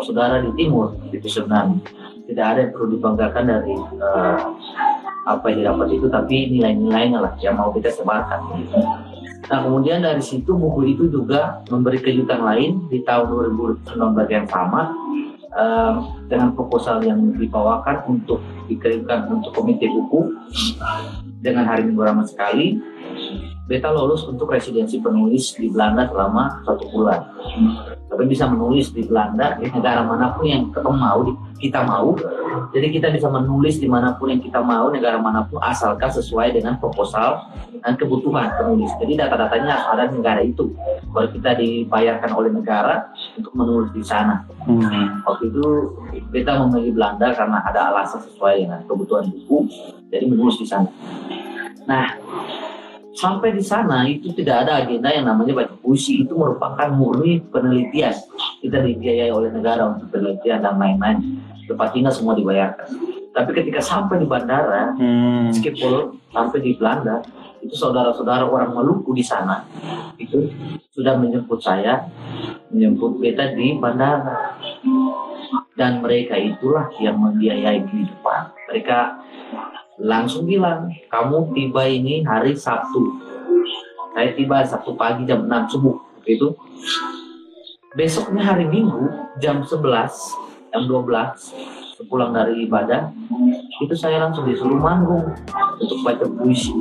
saudara 0.00 0.40
di 0.40 0.50
timur 0.56 0.96
itu 1.12 1.28
sebenarnya. 1.28 1.76
Tidak 2.24 2.46
ada 2.46 2.58
yang 2.64 2.72
perlu 2.72 2.96
dibanggakan 2.96 3.44
dari 3.44 3.74
uh, 4.00 4.38
apa 5.28 5.44
yang 5.52 5.56
didapat 5.62 5.88
itu 5.92 6.06
tapi 6.08 6.36
nilai-nilainya 6.48 7.18
lah 7.20 7.32
yang 7.44 7.60
mau 7.60 7.68
kita 7.74 7.92
sebarkan 7.92 8.40
Nah 9.50 9.58
kemudian 9.66 10.00
dari 10.00 10.22
situ 10.22 10.54
buku 10.54 10.94
itu 10.94 11.10
juga 11.10 11.60
memberi 11.68 11.98
kejutan 11.98 12.40
lain 12.46 12.86
di 12.86 13.02
tahun 13.02 13.34
2019 13.58 13.98
yang 14.30 14.46
sama 14.46 14.94
um, 15.58 15.94
dengan 16.30 16.54
proposal 16.54 17.02
yang 17.02 17.34
dibawakan 17.34 17.98
untuk 18.06 18.38
dikirimkan 18.70 19.26
untuk 19.26 19.50
komite 19.50 19.90
buku 19.90 20.30
dengan 21.40 21.64
hari 21.64 21.88
minggu 21.88 22.04
ramah 22.04 22.28
sekali 22.28 22.76
beta 23.64 23.88
lolos 23.88 24.28
untuk 24.28 24.52
residensi 24.52 25.00
penulis 25.00 25.56
di 25.56 25.72
Belanda 25.72 26.06
selama 26.12 26.60
satu 26.68 26.84
bulan. 26.92 27.20
Tapi 28.20 28.36
bisa 28.36 28.52
menulis 28.52 28.92
di 28.92 29.00
Belanda 29.08 29.56
di 29.56 29.64
negara 29.72 30.04
mana 30.04 30.36
pun 30.36 30.44
yang 30.44 30.68
kita 30.68 30.92
mau, 30.92 31.24
kita 31.56 31.80
mau. 31.88 32.12
Jadi 32.68 33.00
kita 33.00 33.08
bisa 33.16 33.32
menulis 33.32 33.80
di 33.80 33.88
mana 33.88 34.12
pun 34.12 34.28
yang 34.28 34.44
kita 34.44 34.60
mau, 34.60 34.92
negara 34.92 35.16
mana 35.16 35.48
pun 35.48 35.56
asalkan 35.64 36.12
sesuai 36.12 36.52
dengan 36.52 36.76
proposal 36.76 37.48
dan 37.80 37.96
kebutuhan 37.96 38.52
penulis. 38.60 38.92
Jadi 39.00 39.16
data-datanya 39.16 39.72
harus 39.72 39.88
ada 39.96 40.02
di 40.12 40.20
negara 40.20 40.44
itu. 40.44 40.68
Baru 41.08 41.32
kita 41.32 41.56
dibayarkan 41.64 42.30
oleh 42.36 42.52
negara 42.52 43.08
untuk 43.40 43.56
menulis 43.56 43.88
di 43.96 44.04
sana. 44.04 44.44
Hmm. 44.68 45.24
Waktu 45.24 45.56
itu 45.56 45.64
kita 46.28 46.60
memilih 46.60 47.00
Belanda 47.00 47.32
karena 47.32 47.64
ada 47.64 47.88
alasan 47.88 48.20
sesuai 48.20 48.68
dengan 48.68 48.84
kebutuhan 48.84 49.32
buku, 49.32 49.64
jadi 50.12 50.28
menulis 50.28 50.60
di 50.60 50.68
sana. 50.68 50.92
Nah, 51.88 52.20
sampai 53.14 53.54
di 53.56 53.62
sana 53.64 54.06
itu 54.06 54.30
tidak 54.36 54.66
ada 54.66 54.84
agenda 54.84 55.10
yang 55.10 55.26
namanya 55.26 55.64
baca 55.64 55.74
puisi. 55.78 56.22
Itu 56.22 56.38
merupakan 56.38 56.88
murni 56.94 57.42
penelitian. 57.50 58.14
Kita 58.62 58.78
dibiayai 58.82 59.32
oleh 59.32 59.50
negara 59.50 59.90
untuk 59.90 60.10
penelitian 60.14 60.62
dan 60.62 60.78
lain-lain. 60.78 61.40
Tempat 61.66 61.88
tinggal 61.94 62.12
semua 62.14 62.34
dibayarkan. 62.34 62.86
Tapi 63.30 63.50
ketika 63.54 63.78
sampai 63.78 64.18
di 64.18 64.26
bandara 64.26 64.90
hmm. 64.98 65.54
meskipun 65.54 66.18
sampai 66.34 66.58
di 66.58 66.74
Belanda 66.74 67.22
itu 67.62 67.78
saudara-saudara 67.78 68.42
orang 68.42 68.74
Maluku 68.74 69.14
di 69.14 69.22
sana 69.22 69.62
itu 70.18 70.50
sudah 70.90 71.14
menjemput 71.14 71.62
saya 71.62 72.10
menjemput 72.74 73.22
beta 73.22 73.54
di 73.54 73.78
bandara. 73.78 74.58
Dan 75.78 76.04
mereka 76.04 76.36
itulah 76.36 76.92
yang 77.00 77.16
membiayai 77.16 77.80
kehidupan. 77.88 78.52
Mereka 78.68 78.98
langsung 80.00 80.48
bilang 80.48 80.88
kamu 81.12 81.52
tiba 81.52 81.82
ini 81.86 82.24
hari 82.24 82.56
Sabtu. 82.56 83.20
Saya 84.16 84.32
tiba 84.34 84.64
Sabtu 84.64 84.96
pagi 84.96 85.28
jam 85.28 85.44
6 85.44 85.76
subuh 85.76 85.96
itu. 86.24 86.56
Besoknya 87.92 88.42
hari 88.54 88.64
Minggu 88.64 89.10
jam 89.42 89.62
11 89.66 89.76
jam 90.70 90.82
12 90.86 91.98
sepulang 91.98 92.30
dari 92.32 92.64
ibadah 92.64 93.10
itu 93.82 93.94
saya 93.98 94.22
langsung 94.22 94.46
disuruh 94.46 94.78
manggung 94.78 95.34
untuk 95.82 95.98
baca 96.06 96.24
puisi 96.30 96.72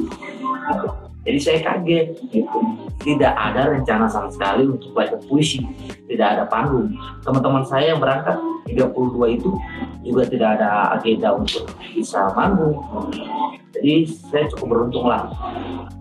jadi 1.30 1.40
saya 1.40 1.60
kaget. 1.62 2.08
Gitu. 2.34 2.60
tidak 3.00 3.32
ada 3.32 3.72
rencana 3.72 4.12
sama 4.12 4.28
sekali 4.28 4.68
untuk 4.68 4.92
baca 4.92 5.16
puisi. 5.30 5.64
Tidak 6.10 6.28
ada 6.36 6.44
panggung. 6.50 6.92
Teman-teman 7.24 7.64
saya 7.64 7.96
yang 7.96 8.02
berangkat 8.04 8.36
32 8.68 9.38
itu 9.40 9.56
juga 10.04 10.28
tidak 10.28 10.60
ada 10.60 11.00
agenda 11.00 11.32
untuk 11.32 11.70
bisa 11.96 12.28
manggung 12.36 12.76
jadi 13.70 14.10
saya 14.10 14.50
cukup 14.50 14.68
beruntung 14.74 15.06
lah. 15.06 15.30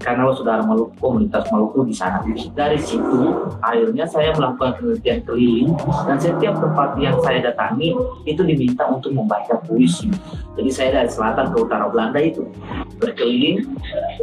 Karena 0.00 0.24
saudara 0.32 0.64
Maluku 0.64 0.96
komunitas 0.96 1.44
Maluku 1.52 1.84
di 1.84 1.92
sana. 1.92 2.24
Dari 2.56 2.80
situ 2.80 3.44
akhirnya 3.60 4.08
saya 4.08 4.32
melakukan 4.32 4.80
penelitian 4.80 5.20
keliling. 5.28 5.76
Dan 6.08 6.16
setiap 6.16 6.56
tempat 6.64 6.96
yang 6.96 7.20
saya 7.20 7.44
datangi 7.44 7.92
itu 8.24 8.40
diminta 8.40 8.88
untuk 8.88 9.12
membaca 9.12 9.60
puisi. 9.68 10.08
Jadi 10.56 10.70
saya 10.72 10.90
dari 11.02 11.10
selatan 11.12 11.52
ke 11.52 11.56
utara 11.60 11.92
Belanda 11.92 12.18
itu. 12.24 12.48
Berkeliling 12.96 13.68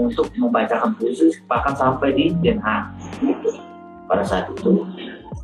untuk 0.01 0.34
membacakan 0.34 0.97
puisi 0.97 1.29
bahkan 1.45 1.77
sampai 1.77 2.17
di 2.17 2.25
Den 2.41 2.58
Haag 2.58 2.89
pada 4.10 4.25
saat 4.25 4.49
itu. 4.58 4.89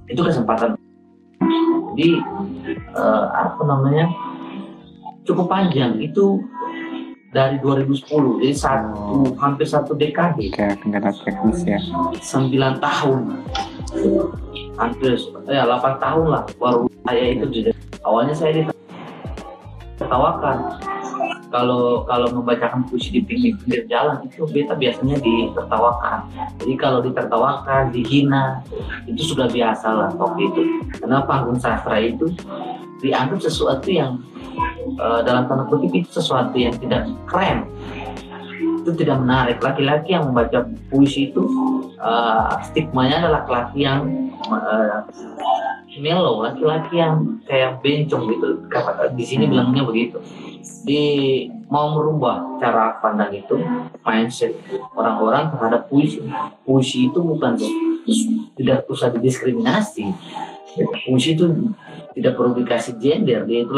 Itu 0.10 0.26
kesempatan. 0.26 0.74
Jadi 1.94 2.18
uh, 2.98 3.26
apa 3.30 3.62
namanya 3.62 4.10
cukup 5.22 5.54
panjang. 5.54 6.02
Itu 6.02 6.42
dari 7.32 7.56
2010 7.64 8.44
jadi 8.44 8.56
satu 8.56 8.92
oh. 8.92 9.32
hampir 9.40 9.64
satu 9.64 9.96
dekade. 9.96 10.52
Kayak 10.52 10.84
tingkat 10.84 11.16
teknis 11.24 11.64
ya. 11.64 11.80
9 12.20 12.84
tahun. 12.84 13.20
Hampir 14.76 15.16
ya 15.48 15.64
8 15.64 16.04
tahun 16.04 16.26
lah 16.28 16.44
baru 16.60 16.92
saya 17.08 17.24
itu 17.36 17.46
jadi 17.52 17.72
awalnya 18.04 18.36
saya 18.36 18.52
ditertawakan 20.00 20.58
kalau 21.52 22.08
kalau 22.08 22.32
membacakan 22.32 22.88
puisi 22.88 23.12
di 23.12 23.22
pinggir-pinggir 23.28 23.84
jalan 23.92 24.24
itu 24.24 24.48
beta 24.48 24.72
biasanya 24.76 25.20
ditertawakan. 25.20 26.24
Jadi 26.64 26.74
kalau 26.80 27.04
ditertawakan 27.04 27.92
dihina 27.92 28.64
itu 29.04 29.36
sudah 29.36 29.52
biasa 29.52 29.88
lah 29.92 30.10
waktu 30.16 30.48
itu. 30.48 30.62
Karena 31.04 31.28
panggung 31.28 31.60
sastra 31.60 32.00
itu 32.00 32.32
dianggap 33.04 33.44
sesuatu 33.44 33.92
yang 33.92 34.24
uh, 35.00 35.22
dalam 35.24 35.48
tanda 35.48 35.66
kutip 35.68 35.92
itu 35.94 36.10
sesuatu 36.10 36.56
yang 36.58 36.76
tidak 36.80 37.08
keren. 37.28 37.68
Itu 38.82 38.98
tidak 38.98 39.22
menarik. 39.22 39.58
Laki-laki 39.62 40.18
yang 40.18 40.34
membaca 40.34 40.66
puisi 40.90 41.30
itu 41.30 41.44
uh, 42.02 42.58
stigmanya 42.66 43.26
adalah 43.26 43.46
laki-laki 43.46 43.86
yang 43.86 44.02
uh, 44.50 45.06
mellow 46.00 46.42
laki-laki 46.42 46.98
yang 46.98 47.42
kayak 47.46 47.84
bencong 47.84 48.32
gitu. 48.32 48.64
Di 49.14 49.26
sini 49.28 49.46
bilangnya 49.46 49.84
begitu. 49.86 50.18
Di 50.82 51.04
mau 51.70 51.94
merubah 51.94 52.58
cara 52.58 52.98
pandang 53.00 53.32
itu 53.36 53.60
mindset 54.02 54.56
orang-orang 54.98 55.54
terhadap 55.54 55.82
puisi. 55.92 56.24
Puisi 56.66 57.12
itu 57.12 57.20
bukan 57.22 57.60
tidak 58.58 58.90
usah 58.90 59.14
didiskriminasi. 59.14 60.10
Puisi 61.06 61.36
itu 61.36 61.76
tidak 62.16 62.34
perlu 62.36 62.52
dikasih 62.58 63.00
gender 63.00 63.44
dia 63.48 63.64
itu 63.68 63.74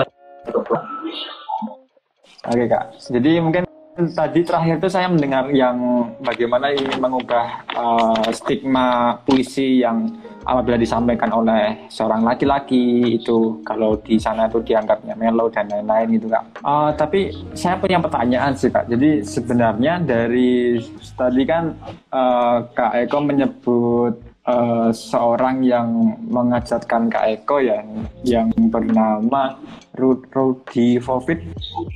Oke 2.43 2.67
kak, 2.67 2.99
jadi 3.07 3.39
mungkin 3.39 3.63
tadi 3.93 4.41
terakhir 4.41 4.81
itu 4.81 4.89
saya 4.89 5.07
mendengar 5.07 5.47
yang 5.53 6.09
bagaimana 6.25 6.73
ingin 6.73 6.97
mengubah 6.97 7.61
uh, 7.77 8.25
stigma 8.33 9.15
puisi 9.21 9.85
yang 9.85 10.09
apabila 10.43 10.75
disampaikan 10.75 11.31
oleh 11.31 11.87
seorang 11.87 12.25
laki-laki 12.25 13.15
itu 13.21 13.63
kalau 13.63 13.95
di 14.01 14.19
sana 14.19 14.49
itu 14.49 14.59
dianggapnya 14.65 15.15
melo 15.15 15.47
dan 15.53 15.69
lain-lain 15.69 16.19
itu 16.19 16.27
kak. 16.27 16.43
Uh, 16.65 16.91
tapi 16.97 17.31
saya 17.55 17.79
punya 17.79 18.01
pertanyaan 18.01 18.57
sih 18.57 18.73
kak. 18.73 18.89
Jadi 18.89 19.23
sebenarnya 19.23 20.01
dari 20.03 20.81
tadi 21.15 21.43
kan 21.47 21.77
uh, 22.11 22.65
kak 22.73 23.07
Eko 23.07 23.23
menyebut 23.23 24.32
uh, 24.47 24.89
seorang 24.93 25.63
yang 25.63 26.19
mengajarkan 26.27 27.11
Kak 27.11 27.25
Eko 27.41 27.59
ya 27.59 27.83
yang 28.23 28.51
bernama 28.71 29.59
Rudy 29.95 30.97
Fovit. 30.99 31.39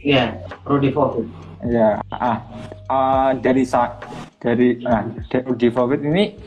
Iya, 0.04 0.36
Rudy 0.68 0.92
Fovit 0.92 1.48
ya 1.66 1.98
ah 2.14 2.38
uh, 2.90 3.30
dari 3.34 3.66
sa 3.66 3.98
dari 4.38 4.78
uh, 4.86 5.02
di 5.58 5.68
Fawit 5.74 6.06
ini 6.06 6.38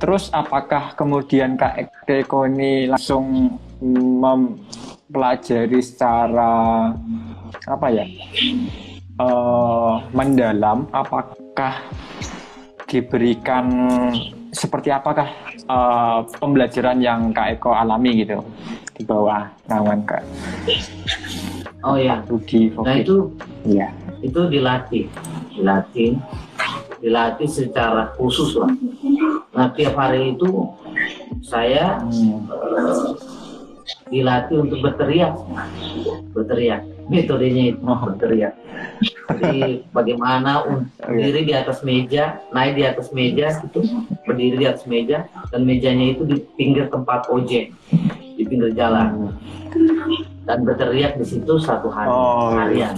terus 0.00 0.32
apakah 0.32 0.96
kemudian 0.96 1.60
Kak 1.60 2.08
Eko 2.08 2.48
ini 2.48 2.88
langsung 2.88 3.52
mempelajari 3.84 5.80
secara 5.84 6.88
apa 7.68 7.86
ya 7.92 8.06
uh, 9.20 10.00
mendalam 10.16 10.88
apakah 10.96 11.84
diberikan 12.88 13.68
seperti 14.50 14.88
apakah 14.88 15.28
uh, 15.68 16.24
pembelajaran 16.40 16.98
yang 17.00 17.32
Kak 17.36 17.58
Eko 17.58 17.76
alami 17.76 18.24
gitu 18.24 18.40
di 18.96 19.04
bawah 19.04 19.46
naungan 19.68 20.02
Kak 20.08 20.22
Oh 21.86 21.94
ya. 21.94 22.22
Rudi 22.26 22.74
Nah 22.74 22.96
itu 22.98 23.30
ya. 23.62 23.94
Itu 24.18 24.50
dilatih, 24.50 25.06
dilatih, 25.54 26.18
dilatih 26.98 27.46
secara 27.46 28.10
khusus 28.18 28.58
lah. 28.58 28.72
Nah 29.54 29.70
tiap 29.78 29.94
hari 29.94 30.34
itu 30.34 30.74
saya 31.46 32.02
hmm. 32.02 32.50
uh, 32.50 33.14
dilatih 34.10 34.66
untuk 34.66 34.82
berteriak, 34.82 35.38
berteriak. 36.34 36.82
Metodenya 37.06 37.72
itu 37.72 37.80
oh. 37.86 37.98
berteriak. 38.04 38.52
Jadi 39.28 39.84
bagaimana 39.92 40.64
berdiri 41.04 41.44
di 41.44 41.52
atas 41.52 41.84
meja, 41.84 42.40
naik 42.56 42.80
di 42.80 42.84
atas 42.88 43.12
meja 43.12 43.60
itu, 43.60 43.84
berdiri 44.24 44.56
di 44.56 44.66
atas 44.66 44.88
meja 44.88 45.28
dan 45.52 45.68
mejanya 45.68 46.16
itu 46.16 46.24
di 46.24 46.40
pinggir 46.56 46.88
tempat 46.88 47.28
ojek, 47.28 47.68
di 48.40 48.42
pinggir 48.48 48.72
jalan. 48.72 49.36
Dan 50.48 50.64
berteriak 50.64 51.20
di 51.20 51.28
situ 51.28 51.60
satu 51.60 51.92
hari 51.92 52.08
oh, 52.08 52.56
harian. 52.56 52.96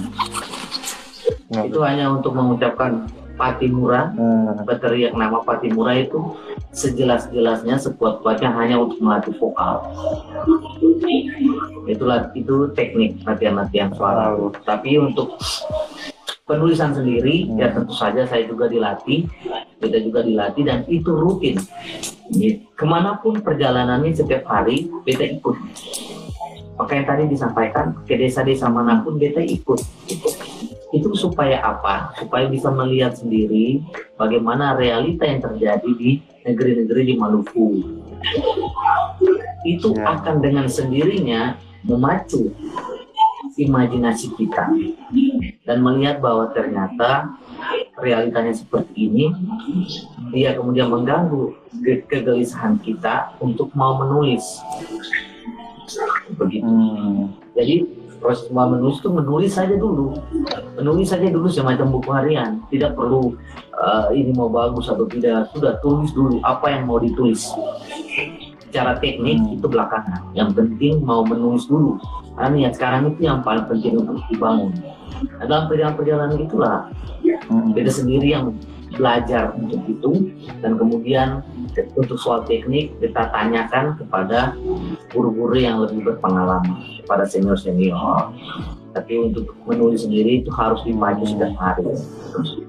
Iya. 1.50 1.66
Itu 1.66 1.82
hanya 1.82 2.14
untuk 2.14 2.38
mengucapkan 2.38 3.10
Patimura, 3.34 4.12
hmm. 4.12 4.68
berteriak 4.68 5.16
nama 5.16 5.40
Patimura 5.40 5.96
itu 5.96 6.36
sejelas-jelasnya 6.76 7.80
sekuat-kuatnya 7.80 8.52
hanya 8.52 8.76
untuk 8.76 9.00
melatih 9.00 9.32
vokal. 9.40 9.80
Itulah 11.88 12.30
itu 12.36 12.68
teknik 12.76 13.18
latihan-latihan 13.24 13.90
suara. 13.96 14.36
Oh. 14.36 14.52
Tapi 14.52 15.00
untuk 15.00 15.40
penulisan 16.50 16.90
sendiri 16.90 17.46
hmm. 17.46 17.62
ya 17.62 17.70
tentu 17.70 17.94
saja 17.94 18.26
saya 18.26 18.42
juga 18.50 18.66
dilatih 18.66 19.30
kita 19.80 19.98
juga 20.04 20.20
dilatih 20.20 20.62
dan 20.68 20.84
itu 20.92 21.08
rutin. 21.08 21.56
Ke 22.76 22.84
mana 22.84 23.16
pun 23.16 23.40
perjalanannya 23.40 24.12
setiap 24.12 24.44
hari 24.44 24.92
beta 25.08 25.24
ikut. 25.24 25.56
Maka 26.76 26.92
yang 26.96 27.06
tadi 27.08 27.24
disampaikan 27.28 27.96
ke 28.04 28.16
desa-desa 28.16 28.68
mana 28.68 29.00
pun 29.00 29.16
beta 29.16 29.40
ikut. 29.40 29.80
Itu 30.92 31.08
supaya 31.16 31.64
apa? 31.64 32.12
Supaya 32.20 32.44
bisa 32.52 32.68
melihat 32.68 33.16
sendiri 33.16 33.80
bagaimana 34.20 34.76
realita 34.76 35.24
yang 35.24 35.40
terjadi 35.40 35.90
di 35.96 36.20
negeri-negeri 36.44 37.02
di 37.08 37.14
Maluku. 37.16 37.68
Itu 39.64 39.96
ya. 39.96 40.20
akan 40.20 40.44
dengan 40.44 40.68
sendirinya 40.68 41.56
memacu 41.88 42.52
imajinasi 43.56 44.36
kita 44.36 44.72
dan 45.70 45.86
melihat 45.86 46.18
bahwa 46.18 46.50
ternyata 46.50 47.30
realitanya 48.02 48.50
seperti 48.50 49.06
ini 49.06 49.30
dia 50.34 50.58
kemudian 50.58 50.90
mengganggu 50.90 51.54
ke 51.86 52.02
kegelisahan 52.10 52.82
kita 52.82 53.38
untuk 53.38 53.70
mau 53.78 54.02
menulis. 54.02 54.42
Begitu. 56.34 56.66
Hmm. 56.66 57.30
jadi 57.54 57.86
proses 58.18 58.50
mau 58.50 58.66
menulis 58.66 58.98
itu 58.98 59.14
menulis 59.14 59.52
saja 59.54 59.78
dulu. 59.78 60.18
Menulis 60.74 61.14
saja 61.14 61.30
dulu 61.30 61.46
semacam 61.46 61.86
buku 61.94 62.10
harian. 62.10 62.66
Tidak 62.66 62.98
perlu 62.98 63.38
uh, 63.78 64.10
ini 64.10 64.34
mau 64.34 64.50
bagus 64.50 64.90
atau 64.90 65.06
tidak. 65.06 65.54
Sudah 65.54 65.78
tulis 65.78 66.10
dulu 66.10 66.42
apa 66.42 66.66
yang 66.74 66.90
mau 66.90 66.98
ditulis 66.98 67.46
secara 68.70 69.02
teknik 69.02 69.42
hmm. 69.42 69.58
itu 69.58 69.66
belakangan. 69.66 70.22
Yang 70.32 70.62
penting 70.62 71.02
mau 71.02 71.26
menulis 71.26 71.66
dulu. 71.66 71.98
Karena 72.38 72.54
niat 72.54 72.78
sekarang 72.78 73.10
itu 73.12 73.26
yang 73.26 73.42
paling 73.42 73.66
penting 73.66 73.98
untuk 73.98 74.22
dibangun. 74.30 74.70
Nah, 75.20 75.44
dalam 75.44 75.66
perjalanan-perjalanan 75.66 76.38
itulah. 76.38 76.78
Hmm. 77.50 77.74
beda 77.74 77.90
sendiri 77.90 78.30
yang 78.30 78.54
belajar 78.94 79.50
untuk 79.58 79.82
itu. 79.90 80.30
Dan 80.62 80.78
kemudian 80.78 81.42
untuk 81.98 82.14
soal 82.16 82.46
teknik 82.46 82.94
kita 83.02 83.26
tanyakan 83.34 83.98
kepada 83.98 84.54
guru-guru 85.10 85.58
yang 85.58 85.82
lebih 85.82 86.06
berpengalaman 86.06 86.78
kepada 87.02 87.26
senior-senior. 87.26 88.30
Tapi 88.90 89.14
untuk 89.18 89.54
menulis 89.70 90.02
sendiri 90.02 90.42
itu 90.42 90.50
harus 90.54 90.82
dimaju 90.82 91.22
setiap 91.22 91.54
hari. 91.58 91.86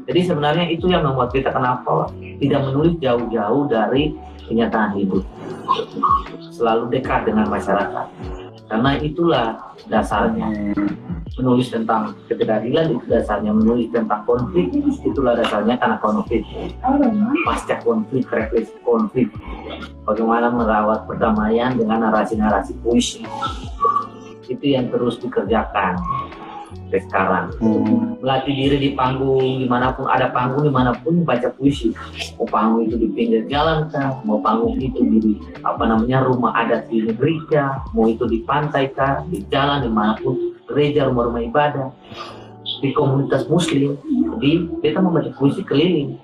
Jadi 0.06 0.22
sebenarnya 0.26 0.66
itu 0.70 0.90
yang 0.90 1.06
membuat 1.06 1.34
kita 1.34 1.50
kenapa 1.50 2.14
tidak 2.42 2.62
menulis 2.70 2.94
jauh-jauh 3.02 3.66
dari 3.70 4.14
kenyataan 4.46 4.98
hidup 5.00 5.24
selalu 6.54 6.94
dekat 6.94 7.28
dengan 7.28 7.48
masyarakat. 7.50 8.08
Karena 8.72 8.92
itulah 9.04 9.48
dasarnya. 9.92 10.72
Menulis 11.40 11.72
tentang 11.72 12.12
ketidakadilan 12.28 12.96
itu 12.96 13.06
dasarnya 13.08 13.52
menulis 13.56 13.88
tentang 13.92 14.24
konflik. 14.28 14.72
Itulah 15.04 15.36
dasarnya 15.36 15.76
karena 15.80 15.98
konflik. 16.00 16.44
Pasca 17.48 17.80
konflik 17.84 18.28
refleksi 18.32 18.76
konflik. 18.84 19.28
Bagaimana 20.08 20.52
merawat 20.52 21.08
perdamaian 21.08 21.76
dengan 21.76 22.08
narasi-narasi 22.08 22.80
puisi. 22.84 23.28
Itu 24.48 24.66
yang 24.68 24.92
terus 24.92 25.20
dikerjakan 25.20 25.96
sekarang. 27.00 27.56
Hmm. 27.62 28.20
melatih 28.22 28.54
diri 28.54 28.78
di 28.78 28.90
panggung 28.94 29.42
di 29.62 29.66
mana 29.66 29.98
pun 29.98 30.06
ada 30.06 30.30
panggung 30.30 30.68
di 30.68 30.74
mana 30.74 30.94
pun 30.94 31.26
baca 31.26 31.50
puisi. 31.56 31.90
Mau 32.38 32.46
panggung 32.46 32.86
itu 32.86 33.00
di 33.00 33.08
pinggir 33.10 33.48
jalan 33.50 33.90
kah? 33.90 34.20
Mau 34.28 34.38
panggung 34.44 34.78
itu 34.78 35.02
di 35.02 35.42
apa 35.66 35.88
namanya 35.88 36.28
rumah 36.28 36.54
adat 36.54 36.86
di 36.92 37.02
negeri 37.02 37.42
kah? 37.50 37.82
Mau 37.96 38.12
itu 38.12 38.28
di 38.30 38.44
pantai 38.46 38.94
kah? 38.94 39.24
Di 39.26 39.42
jalan 39.50 39.86
di 39.86 39.90
mana 39.90 40.14
pun. 40.20 40.54
Gereja 40.72 41.04
rumah-rumah 41.10 41.44
ibadah 41.52 41.92
di 42.82 42.90
komunitas 42.92 43.46
muslim. 43.48 43.96
Di 44.42 44.66
kita 44.82 45.00
membaca 45.00 45.30
puisi 45.38 45.62
keliling. 45.62 46.18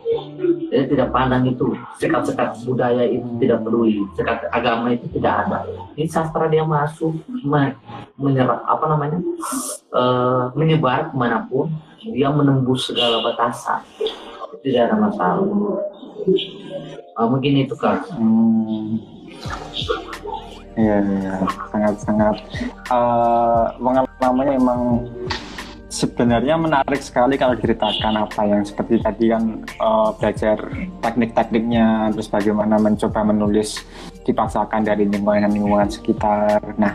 Jadi 0.74 0.98
tidak 0.98 1.13
pandang 1.13 1.46
itu. 1.48 1.78
Sekat-sekat 2.02 2.65
budaya 2.65 3.06
itu 3.06 3.26
tidak 3.38 3.62
peduli. 3.62 4.04
Sekat 4.17 4.50
agama 4.50 4.91
itu 4.91 5.06
tidak 5.13 5.48
ada. 5.48 5.63
Ini 5.93 6.10
sastra 6.10 6.50
dia 6.50 6.65
masuk 6.65 7.13
menyerap 8.17 8.65
apa 8.65 8.86
namanya? 8.89 9.22
Uh, 9.93 10.50
menyebar 10.58 11.13
ke 11.13 11.15
mana 11.15 11.46
pun. 11.46 11.70
Dia 12.02 12.34
menembus 12.34 12.89
segala 12.89 13.22
batasan. 13.22 13.86
Tidak 14.65 14.82
ada 14.89 14.98
masalah 14.98 15.46
uh, 17.17 17.28
mungkin 17.28 17.65
itu 17.65 17.76
kan 17.78 18.02
hmm. 18.15 19.02
Iya, 20.78 21.02
iya, 21.02 21.34
sangat 21.74 21.93
sangat 22.06 22.36
uh, 22.93 23.74
pengalamannya 23.82 24.62
emang 24.62 24.82
sebenarnya 25.98 26.54
menarik 26.62 27.02
sekali 27.02 27.42
kalau 27.42 27.58
ceritakan 27.58 28.30
apa 28.30 28.42
yang 28.46 28.62
seperti 28.62 29.02
tadi 29.02 29.34
kan 29.34 29.66
uh, 29.82 30.14
belajar 30.14 30.62
teknik-tekniknya 31.02 32.14
terus 32.14 32.30
bagaimana 32.30 32.78
mencoba 32.78 33.26
menulis 33.26 33.82
dipaksakan 34.22 34.84
dari 34.84 35.08
lingkungan-lingkungan 35.08 35.90
sekitar. 35.90 36.60
Nah, 36.78 36.94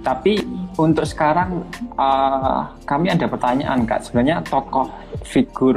tapi 0.00 0.40
untuk 0.78 1.04
sekarang 1.04 1.66
uh, 1.98 2.70
kami 2.86 3.12
ada 3.12 3.26
pertanyaan 3.26 3.84
kak. 3.84 4.06
Sebenarnya 4.06 4.40
tokoh 4.46 4.88
figur 5.26 5.76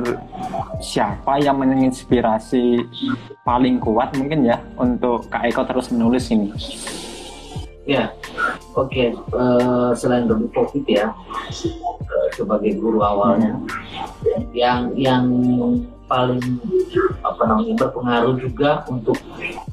siapa 0.80 1.42
yang 1.42 1.60
menginspirasi 1.60 2.86
paling 3.42 3.82
kuat 3.82 4.14
mungkin 4.16 4.46
ya 4.46 4.62
untuk 4.78 5.28
kak 5.28 5.50
Eko 5.50 5.66
terus 5.66 5.90
menulis 5.90 6.30
ini? 6.30 6.54
Ya, 7.89 8.13
oke. 8.78 8.94
Okay. 8.94 9.08
Uh, 9.34 9.89
eh, 9.89 9.91
selain 9.98 10.30
dari 10.30 10.46
COVID 10.54 10.86
ya, 10.86 11.10
uh, 11.10 12.28
sebagai 12.38 12.78
guru 12.78 13.02
awalnya, 13.02 13.58
yang 14.54 14.94
yang 14.94 15.26
paling 16.06 16.44
apa 17.24 17.41
namanya 17.48 17.88
berpengaruh 17.88 18.36
juga 18.38 18.84
untuk 18.91 19.15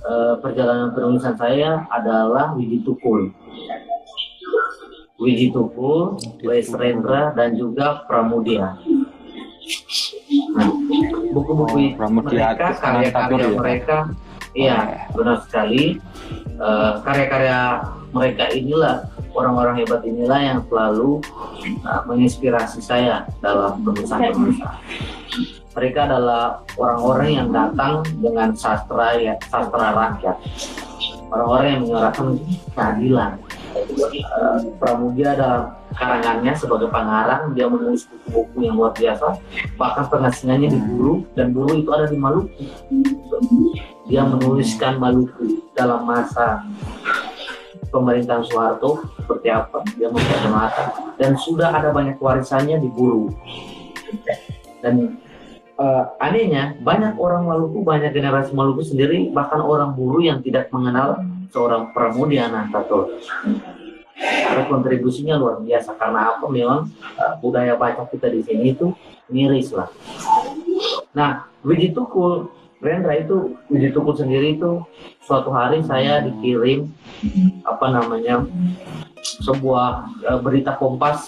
uh, 0.07 0.39
perjalanan 0.39 0.95
penulisan 0.95 1.35
saya 1.35 1.83
adalah 1.91 2.55
Widi 2.55 2.87
Tukul. 2.87 3.35
Widi 5.19 5.51
Tukul, 5.51 6.15
Wes 6.47 6.71
Rendra 6.71 7.35
dan 7.35 7.59
juga 7.59 8.07
Pramudia. 8.07 8.79
Nah, 10.55 10.71
buku-buku 11.35 11.99
oh, 11.99 12.09
mereka, 12.23 12.73
karya-karya 12.79 13.37
ya? 13.43 13.59
mereka, 13.59 13.97
iya 14.55 14.79
benar 15.13 15.43
sekali. 15.43 15.99
Uh, 16.59 17.03
karya-karya 17.03 17.83
mereka 18.15 18.49
inilah 18.53 19.07
orang-orang 19.37 19.85
hebat 19.85 20.03
inilah 20.03 20.41
yang 20.41 20.61
selalu 20.67 21.21
uh, 21.85 22.03
menginspirasi 22.09 22.81
saya 22.81 23.29
dalam 23.45 23.81
penulisan-penulisan 23.85 24.73
mereka 25.79 26.11
adalah 26.11 26.67
orang-orang 26.75 27.31
yang 27.39 27.49
datang 27.55 28.03
dengan 28.19 28.51
sastra 28.59 29.15
ya 29.15 29.39
sastra 29.47 29.95
rakyat. 29.95 30.35
Orang-orang 31.31 31.69
yang 31.71 31.83
menyuarakan 31.87 32.27
keadilan. 32.75 33.33
Uh, 33.79 34.59
Pramudia 34.83 35.39
adalah 35.39 35.79
karangannya 35.95 36.51
sebagai 36.59 36.91
pengarang 36.91 37.55
dia 37.55 37.71
menulis 37.71 38.11
buku-buku 38.11 38.67
yang 38.67 38.75
luar 38.75 38.91
biasa. 38.91 39.39
Bahkan 39.79 40.05
penghasilannya 40.11 40.69
di 40.73 40.81
Buru 40.83 41.23
dan 41.39 41.55
Buru 41.55 41.79
itu 41.79 41.91
ada 41.95 42.11
di 42.11 42.19
Maluku. 42.19 42.65
Dia 44.11 44.27
menuliskan 44.27 44.99
Maluku 44.99 45.63
dalam 45.79 46.11
masa 46.11 46.67
pemerintahan 47.89 48.45
Soeharto 48.47 49.03
seperti 49.19 49.49
apa 49.53 49.85
dia 49.97 50.09
memperkenalkan 50.09 50.87
dan 51.17 51.35
sudah 51.37 51.73
ada 51.75 51.91
banyak 51.91 52.17
warisannya 52.21 52.81
diburu 52.81 53.33
dan 54.85 55.19
uh, 55.77 56.13
anehnya 56.23 56.77
banyak 56.81 57.17
orang 57.19 57.49
Maluku 57.49 57.83
banyak 57.83 58.15
generasi 58.15 58.53
Maluku 58.55 58.85
sendiri 58.85 59.33
bahkan 59.33 59.61
orang 59.61 59.97
buru 59.97 60.25
yang 60.25 60.41
tidak 60.45 60.71
mengenal 60.71 61.21
seorang 61.49 61.91
Pramudia 61.97 62.49
Anantatur 62.49 63.19
ada 64.19 64.67
kontribusinya 64.67 65.39
luar 65.39 65.63
biasa 65.63 65.95
karena 65.95 66.35
apa? 66.35 66.51
Memang 66.51 66.91
uh, 67.15 67.35
budaya 67.39 67.79
baca 67.79 68.03
kita 68.11 68.27
di 68.27 68.43
sini 68.43 68.75
itu 68.75 68.91
miris 69.31 69.71
lah. 69.71 69.87
Nah 71.15 71.47
begitu 71.63 72.03
cool 72.11 72.51
Rendra 72.79 73.19
itu 73.19 73.59
Widi 73.67 73.91
Tukul 73.91 74.15
sendiri 74.15 74.55
itu 74.55 74.87
suatu 75.27 75.51
hari 75.51 75.83
saya 75.83 76.23
dikirim 76.23 76.87
apa 77.67 77.91
namanya 77.91 78.47
sebuah 79.43 80.07
uh, 80.31 80.39
berita 80.39 80.79
Kompas 80.79 81.27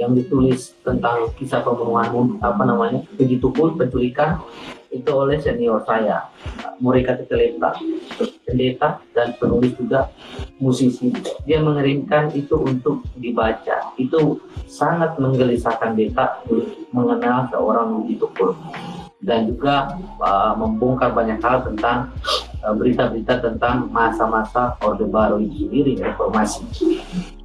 yang 0.00 0.16
ditulis 0.16 0.72
tentang 0.80 1.28
kisah 1.36 1.60
pembunuhan 1.60 2.40
apa 2.40 2.62
namanya 2.64 3.04
Widi 3.20 3.36
Tukul 3.36 3.76
penculikan 3.76 4.40
itu 4.88 5.08
oleh 5.12 5.40
senior 5.40 5.84
saya 5.84 6.28
Murika 6.80 7.20
Teteleta 7.20 7.76
pendeta 8.44 9.00
dan 9.16 9.32
penulis 9.40 9.72
juga 9.80 10.12
musisi. 10.60 11.08
Dia 11.48 11.64
mengirimkan 11.64 12.28
itu 12.36 12.60
untuk 12.60 13.00
dibaca. 13.16 13.96
Itu 13.96 14.44
sangat 14.68 15.16
menggelisahkan 15.16 15.96
Deta 15.96 16.44
mengenal 16.92 17.48
seorang 17.48 18.04
Widi 18.04 18.20
Tukul 18.20 18.52
dan 19.22 19.46
juga 19.46 19.94
uh, 20.18 20.52
membongkar 20.58 21.14
banyak 21.14 21.38
hal 21.38 21.62
tentang 21.62 22.10
uh, 22.66 22.74
berita-berita 22.74 23.38
uh, 23.38 23.42
tentang 23.50 23.86
masa-masa 23.94 24.74
Orde 24.82 25.06
Baru 25.06 25.38
itu 25.38 25.66
sendiri 25.66 26.02
reformasi 26.02 26.66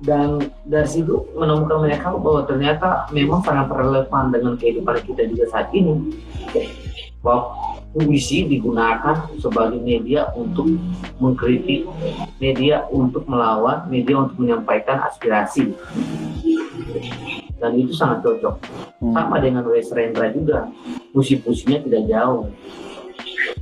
dan 0.02 0.42
dari 0.66 0.90
situ 0.90 1.30
menemukan 1.38 1.86
banyak 1.86 2.02
hal 2.02 2.18
bahwa 2.18 2.42
ternyata 2.50 3.06
memang 3.14 3.46
sangat 3.46 3.70
relevan 3.70 4.34
dengan 4.34 4.54
kehidupan 4.58 5.06
kita 5.06 5.30
juga 5.30 5.46
saat 5.54 5.70
ini. 5.74 6.18
Bahwa 7.22 7.54
puisi 7.98 8.46
digunakan 8.46 9.26
sebagai 9.42 9.82
media 9.82 10.30
untuk 10.38 10.70
mengkritik 11.18 11.90
media 12.38 12.86
untuk 12.94 13.26
melawan 13.26 13.90
media 13.90 14.22
untuk 14.22 14.38
menyampaikan 14.38 15.02
aspirasi 15.02 15.74
dan 17.58 17.72
itu 17.78 17.94
sangat 17.94 18.22
cocok. 18.26 18.56
Hmm. 18.98 19.14
sama 19.14 19.38
dengan 19.38 19.66
Wes 19.70 19.90
Rendra 19.94 20.30
juga. 20.34 20.70
Puisi-puisinya 21.14 21.82
tidak 21.86 22.04
jauh. 22.10 22.50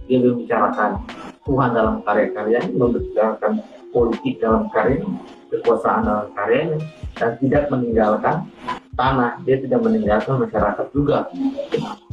Dia 0.05 0.17
membicarakan 0.21 1.01
Tuhan 1.45 1.69
dalam 1.73 1.95
karya-karyanya 2.03 2.71
membicarakan 2.73 3.61
politik 3.91 4.43
dalam 4.43 4.67
karya 4.71 5.03
kekuasaan 5.51 6.03
dalam 6.03 6.27
karyanya 6.35 6.79
dan 7.15 7.31
tidak 7.39 7.63
meninggalkan 7.71 8.47
tanah. 8.95 9.39
Dia 9.47 9.57
tidak 9.63 9.79
meninggalkan 9.83 10.35
masyarakat 10.41 10.87
juga. 10.91 11.31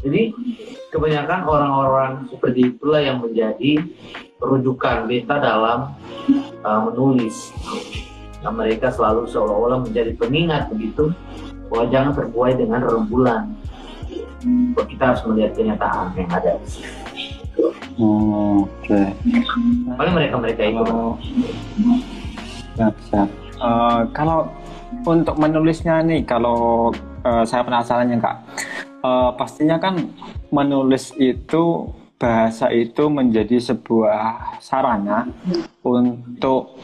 Jadi 0.02 0.34
kebanyakan 0.90 1.40
orang-orang 1.46 2.12
seperti 2.30 2.74
itulah 2.74 3.02
yang 3.02 3.18
menjadi 3.22 3.82
rujukan 4.42 5.06
beta 5.06 5.38
dalam 5.38 5.94
uh, 6.66 6.80
menulis. 6.90 7.54
Nah, 8.42 8.50
mereka 8.50 8.90
selalu 8.90 9.30
seolah-olah 9.30 9.86
menjadi 9.86 10.18
pengingat 10.18 10.66
begitu 10.74 11.14
bahwa 11.72 11.88
jangan 11.88 12.12
terbuai 12.12 12.52
dengan 12.52 12.84
rembulan 12.84 13.48
bahwa 14.76 14.84
kita 14.84 15.02
harus 15.08 15.22
melihat 15.24 15.50
kenyataan 15.56 16.12
yang 16.20 16.28
ada 16.28 16.52
Oh, 18.00 18.64
Oke. 18.64 18.88
Okay. 18.88 19.06
Paling 20.00 20.14
mereka-mereka 20.16 20.62
itu. 20.64 20.80
Oh. 20.80 21.14
Siap, 22.72 22.94
siap. 23.12 23.28
Uh, 23.60 24.08
kalau 24.16 24.48
untuk 25.04 25.36
menulisnya 25.36 26.00
nih, 26.00 26.24
kalau 26.24 26.90
uh, 27.28 27.44
saya 27.44 27.60
penasaran 27.60 28.08
ya 28.08 28.18
kak, 28.18 28.36
uh, 29.04 29.36
pastinya 29.36 29.76
kan 29.76 30.08
menulis 30.48 31.12
itu 31.20 31.92
bahasa 32.16 32.72
itu 32.72 33.12
menjadi 33.12 33.60
sebuah 33.60 34.56
sarana 34.64 35.28
untuk 35.84 36.80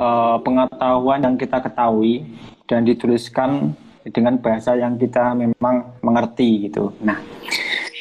uh, 0.00 0.40
pengetahuan 0.40 1.20
yang 1.20 1.36
kita 1.36 1.60
ketahui 1.60 2.24
dan 2.64 2.88
dituliskan 2.88 3.76
dengan 4.12 4.40
bahasa 4.40 4.74
yang 4.74 4.96
kita 4.96 5.36
memang 5.36 5.98
mengerti 6.00 6.68
gitu. 6.68 6.92
Nah, 7.04 7.18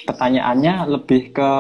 pertanyaannya 0.08 0.88
lebih 0.88 1.36
ke 1.36 1.52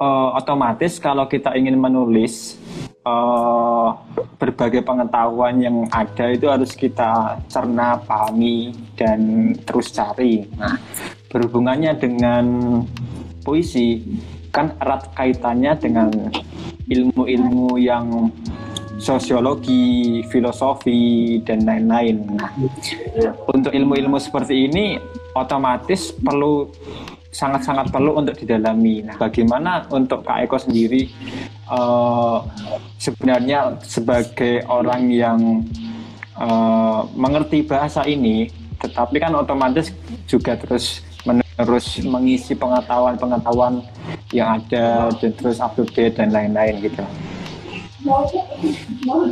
uh, 0.00 0.28
otomatis 0.34 0.98
kalau 0.98 1.26
kita 1.30 1.54
ingin 1.54 1.78
menulis 1.78 2.58
uh, 3.06 3.94
berbagai 4.40 4.82
pengetahuan 4.82 5.60
yang 5.62 5.86
ada 5.94 6.34
itu 6.34 6.50
harus 6.50 6.74
kita 6.74 7.38
cerna, 7.46 8.00
pahami 8.02 8.74
dan 8.98 9.52
terus 9.62 9.94
cari. 9.94 10.44
Nah, 10.58 10.76
berhubungannya 11.30 11.94
dengan 11.98 12.44
puisi 13.44 14.02
kan 14.54 14.70
erat 14.78 15.10
kaitannya 15.18 15.72
dengan 15.76 16.08
ilmu-ilmu 16.86 17.74
yang 17.80 18.30
sosiologi, 18.98 20.22
filosofi, 20.30 21.38
dan 21.42 21.66
lain-lain. 21.66 22.24
Nah, 22.38 22.50
untuk 23.50 23.74
ilmu-ilmu 23.74 24.18
seperti 24.18 24.70
ini 24.70 24.98
otomatis 25.34 26.14
perlu 26.14 26.70
sangat-sangat 27.34 27.90
perlu 27.90 28.14
untuk 28.14 28.38
didalami. 28.38 29.02
Nah, 29.02 29.18
bagaimana 29.18 29.90
untuk 29.90 30.22
Kak 30.22 30.46
Eko 30.46 30.56
sendiri 30.62 31.10
uh, 31.66 32.46
sebenarnya 33.02 33.82
sebagai 33.82 34.62
orang 34.70 35.10
yang 35.10 35.66
uh, 36.38 37.02
mengerti 37.18 37.66
bahasa 37.66 38.06
ini, 38.06 38.46
tetapi 38.78 39.18
kan 39.18 39.34
otomatis 39.34 39.90
juga 40.30 40.54
terus 40.54 41.02
menerus 41.26 41.98
mengisi 42.06 42.54
pengetahuan-pengetahuan 42.54 43.82
yang 44.30 44.62
ada 44.62 45.10
dan 45.18 45.30
terus 45.34 45.58
up 45.58 45.74
to 45.74 45.82
date 45.90 46.14
dan 46.14 46.30
lain-lain 46.30 46.78
gitu. 46.78 47.02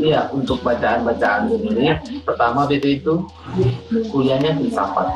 Iya, 0.00 0.32
untuk 0.32 0.64
bacaan-bacaan 0.64 1.52
sendiri, 1.52 1.92
pertama 2.24 2.64
itu 2.72 2.88
itu 3.00 3.14
kuliahnya 4.08 4.56
filsafat. 4.56 5.12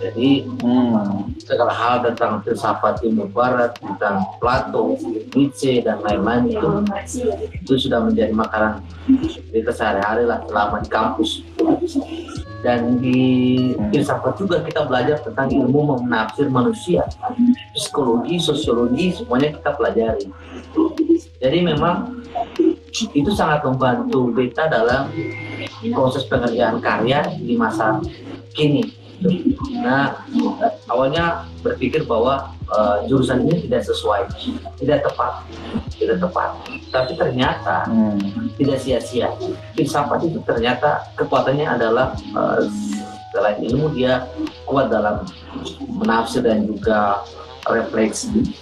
Jadi 0.00 0.48
hmm, 0.64 1.36
segala 1.44 1.72
hal 1.76 2.00
tentang 2.00 2.40
filsafat 2.40 3.04
ilmu 3.04 3.28
barat, 3.36 3.76
tentang 3.76 4.24
Plato, 4.40 4.96
Nietzsche 5.36 5.84
dan 5.84 6.00
lain-lain 6.00 6.48
itu, 6.48 6.68
itu 7.52 7.72
sudah 7.76 8.08
menjadi 8.08 8.32
makanan 8.32 8.80
kita 9.52 9.72
sehari-hari 9.72 10.24
lah 10.24 10.40
selama 10.48 10.80
di 10.80 10.88
kampus. 10.88 11.44
Dan 12.60 13.00
di 13.00 13.20
filsafat 13.88 14.36
juga 14.36 14.60
kita 14.60 14.84
belajar 14.84 15.16
tentang 15.24 15.48
ilmu 15.48 16.04
menafsir 16.04 16.52
manusia, 16.52 17.08
psikologi, 17.72 18.36
sosiologi, 18.36 19.16
semuanya 19.16 19.56
kita 19.56 19.70
pelajari 19.80 20.28
jadi 21.40 21.58
memang 21.64 22.20
itu 23.16 23.30
sangat 23.32 23.64
membantu 23.64 24.28
beta 24.28 24.68
dalam 24.68 25.08
proses 25.96 26.28
pengerjaan 26.28 26.84
karya 26.84 27.24
di 27.40 27.56
masa 27.56 27.96
kini. 28.52 28.99
Nah, 29.80 30.24
awalnya 30.88 31.44
berpikir 31.60 32.08
bahwa 32.08 32.56
uh, 32.72 33.04
jurusan 33.04 33.44
ini 33.44 33.68
tidak 33.68 33.84
sesuai, 33.84 34.32
tidak 34.80 35.04
tepat, 35.04 35.44
tidak 35.96 36.18
tepat. 36.24 36.50
Tapi 36.88 37.12
ternyata 37.16 37.84
hmm. 37.88 38.56
tidak 38.56 38.80
sia-sia. 38.80 39.28
Filsafat 39.76 40.24
itu 40.24 40.40
ternyata 40.44 41.04
kekuatannya 41.20 41.66
adalah 41.68 42.16
uh, 42.32 42.64
selain 43.30 43.60
ilmu 43.62 43.94
dia 43.94 44.26
kuat 44.66 44.90
dalam 44.90 45.22
menafsir 45.86 46.42
dan 46.42 46.66
juga 46.66 47.22
refleksi 47.68 48.56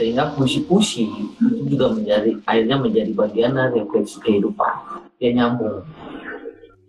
sehingga 0.00 0.32
puisi-puisi 0.32 1.12
itu 1.36 1.76
juga 1.76 1.92
menjadi 1.92 2.40
akhirnya 2.48 2.76
menjadi 2.80 3.12
bagian 3.12 3.52
dari 3.52 3.84
refleksi 3.84 4.16
kehidupan 4.24 4.72
dia 5.20 5.30
nyambung 5.36 5.84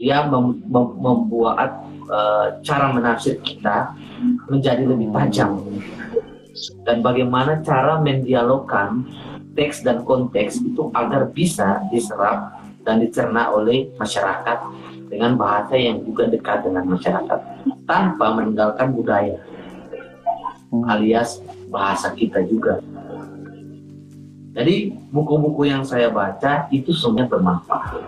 dia 0.02 0.26
mem 0.26 0.58
mem 0.66 0.88
membuat 0.98 1.86
uh, 2.10 2.58
cara 2.66 2.90
menafsir 2.90 3.38
kita 3.46 3.94
menjadi 4.50 4.82
lebih 4.90 5.14
tajam 5.14 5.62
dan 6.90 7.06
bagaimana 7.06 7.62
cara 7.62 8.02
mendialogkan 8.02 9.06
teks 9.54 9.86
dan 9.86 10.02
konteks 10.02 10.58
itu 10.66 10.90
agar 10.98 11.30
bisa 11.30 11.86
diserap 11.94 12.58
dan 12.82 12.98
dicerna 12.98 13.54
oleh 13.54 13.94
masyarakat 14.02 14.58
dengan 15.06 15.38
bahasa 15.38 15.78
yang 15.78 16.02
juga 16.02 16.26
dekat 16.26 16.66
dengan 16.66 16.98
masyarakat 16.98 17.40
tanpa 17.86 18.26
meninggalkan 18.34 18.90
budaya 18.96 19.38
alias 20.88 21.44
bahasa 21.68 22.16
kita 22.16 22.42
juga. 22.48 22.80
Jadi 24.52 24.92
buku-buku 25.16 25.72
yang 25.72 25.88
saya 25.88 26.12
baca 26.12 26.68
itu 26.76 26.92
semuanya 26.92 27.32
bermanfaat. 27.32 28.04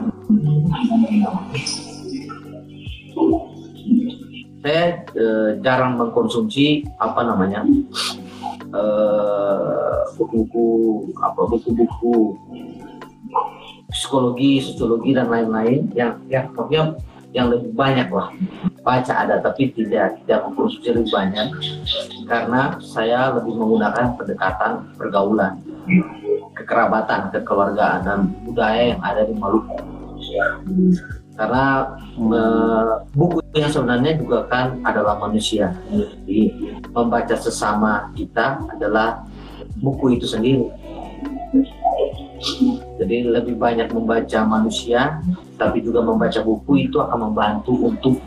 Saya 4.64 5.04
e, 5.12 5.26
jarang 5.64 6.00
mengkonsumsi 6.00 6.88
apa 6.96 7.20
namanya 7.28 7.68
eh, 8.72 10.00
buku-buku 10.16 10.68
apa 11.20 11.42
buku-buku 11.52 12.40
psikologi, 13.92 14.64
sosiologi 14.64 15.12
dan 15.14 15.28
lain-lain 15.28 15.92
yang 15.94 16.16
yang 16.32 16.48
pokoknya 16.56 16.96
yang 17.34 17.50
lebih 17.50 17.74
banyak 17.74 18.08
lah 18.14 18.30
baca 18.86 19.14
ada 19.26 19.42
tapi 19.42 19.74
tidak 19.74 20.22
tidak 20.24 20.40
mengkonsumsi 20.48 20.90
lebih 20.94 21.12
banyak 21.12 21.48
karena 22.30 22.78
saya 22.78 23.34
lebih 23.34 23.58
menggunakan 23.58 24.14
pendekatan 24.16 24.86
pergaulan 24.96 25.58
kekerabatan 26.64 27.30
kekeluargaan 27.36 28.00
dan 28.08 28.20
budaya 28.48 28.96
yang 28.96 29.02
ada 29.04 29.22
di 29.28 29.36
Maluku 29.36 29.76
karena 31.34 31.98
hmm. 32.16 33.10
buku 33.18 33.42
yang 33.58 33.70
sebenarnya 33.70 34.16
juga 34.18 34.46
kan 34.48 34.80
adalah 34.86 35.18
manusia 35.20 35.76
jadi 35.92 36.54
membaca 36.94 37.36
sesama 37.36 38.10
kita 38.16 38.62
adalah 38.72 39.26
buku 39.82 40.16
itu 40.18 40.30
sendiri 40.30 40.70
jadi 43.00 43.32
lebih 43.32 43.56
banyak 43.56 43.90
membaca 43.96 44.40
manusia, 44.44 45.24
tapi 45.56 45.80
juga 45.80 46.04
membaca 46.04 46.44
buku 46.44 46.92
itu 46.92 47.00
akan 47.00 47.32
membantu 47.32 47.74
untuk 47.88 48.20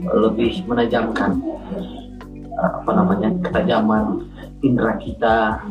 lebih 0.00 0.64
menajamkan 0.64 1.36
apa 2.58 2.90
namanya 2.90 3.28
ketajaman 3.44 4.26
indera 4.64 4.96
kita, 4.98 5.62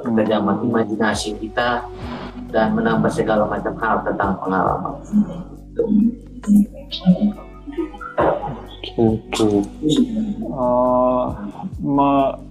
ketajaman 0.00 0.64
imajinasi 0.64 1.36
kita, 1.36 1.84
dan 2.48 2.72
menambah 2.72 3.12
segala 3.12 3.44
macam 3.44 3.74
hal 3.76 3.96
tentang 4.06 4.32
pengalaman. 4.40 4.94
Buku. 8.92 9.64
Uh, 10.52 11.32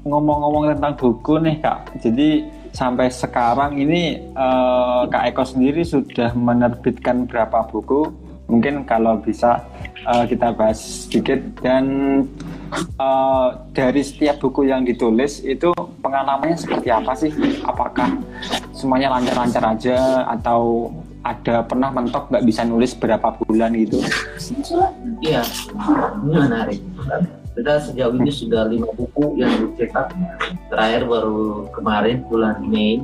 ngomong-ngomong 0.06 0.73
tentang 0.73 0.93
buku 0.97 1.38
nih 1.41 1.62
kak, 1.62 1.97
jadi 2.01 2.49
sampai 2.71 3.12
sekarang 3.12 3.75
ini 3.77 4.32
uh, 4.32 5.04
Kak 5.12 5.27
Eko 5.36 5.43
sendiri 5.43 5.84
sudah 5.84 6.32
menerbitkan 6.34 7.27
berapa 7.27 7.67
buku? 7.67 8.31
Mungkin 8.52 8.84
kalau 8.84 9.24
bisa 9.24 9.64
uh, 10.04 10.28
kita 10.28 10.52
bahas 10.52 11.08
sedikit 11.08 11.40
dan 11.64 11.86
uh, 13.00 13.56
dari 13.72 14.04
setiap 14.04 14.44
buku 14.44 14.68
yang 14.68 14.84
ditulis 14.84 15.40
itu 15.42 15.72
pengalamannya 16.04 16.60
seperti 16.60 16.92
apa 16.92 17.16
sih? 17.16 17.32
Apakah 17.64 18.20
semuanya 18.76 19.16
lancar-lancar 19.16 19.64
aja 19.64 20.28
atau 20.28 20.92
ada 21.24 21.64
pernah 21.64 21.94
mentok 21.96 22.28
nggak 22.28 22.44
bisa 22.44 22.68
nulis 22.68 22.92
berapa 22.92 23.40
bulan 23.48 23.72
gitu? 23.72 24.04
Iya, 25.24 25.48
ini 26.28 26.36
menarik 26.36 26.80
kita 27.52 27.84
sejauh 27.84 28.16
ini 28.16 28.32
sudah 28.32 28.64
lima 28.72 28.88
buku 28.96 29.36
yang 29.36 29.52
dicetak 29.76 30.16
terakhir 30.72 31.04
baru 31.04 31.68
kemarin 31.76 32.24
bulan 32.32 32.64
Mei 32.64 33.04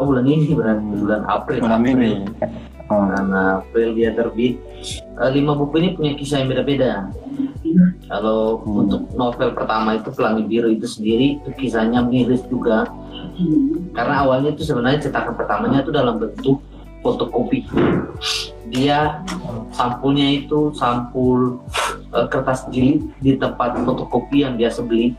oh 0.00 0.04
bulan 0.08 0.24
ini 0.24 0.56
berarti 0.56 0.84
bulan 0.96 1.22
April 1.28 1.58
bulan 1.60 1.82
ini 1.84 2.24
oh. 2.40 2.73
Bulan 2.88 3.32
April 3.32 3.96
dia 3.96 4.12
terbit. 4.12 4.60
Uh, 5.16 5.30
lima 5.32 5.56
buku 5.56 5.80
ini 5.80 5.88
punya 5.96 6.12
kisah 6.18 6.44
yang 6.44 6.52
beda-beda. 6.52 7.08
Kalau 8.06 8.60
hmm. 8.60 8.82
untuk 8.86 9.02
novel 9.16 9.50
pertama 9.56 9.96
itu 9.96 10.12
Pelangi 10.12 10.44
Biru 10.44 10.68
itu 10.70 10.86
sendiri 10.86 11.40
itu 11.40 11.50
kisahnya 11.56 12.04
miris 12.04 12.44
juga. 12.46 12.86
Karena 13.96 14.26
awalnya 14.26 14.54
itu 14.54 14.62
sebenarnya 14.62 15.08
cetakan 15.10 15.34
pertamanya 15.34 15.82
itu 15.82 15.90
dalam 15.90 16.20
bentuk 16.20 16.60
fotokopi. 17.00 17.66
Dia 18.70 19.22
sampulnya 19.72 20.44
itu 20.44 20.72
sampul 20.76 21.60
uh, 22.12 22.26
kertas 22.28 22.68
jilid 22.70 23.06
di 23.20 23.36
tempat 23.40 23.80
fotokopi 23.82 24.44
yang 24.44 24.60
biasa 24.60 24.84
beli. 24.84 25.16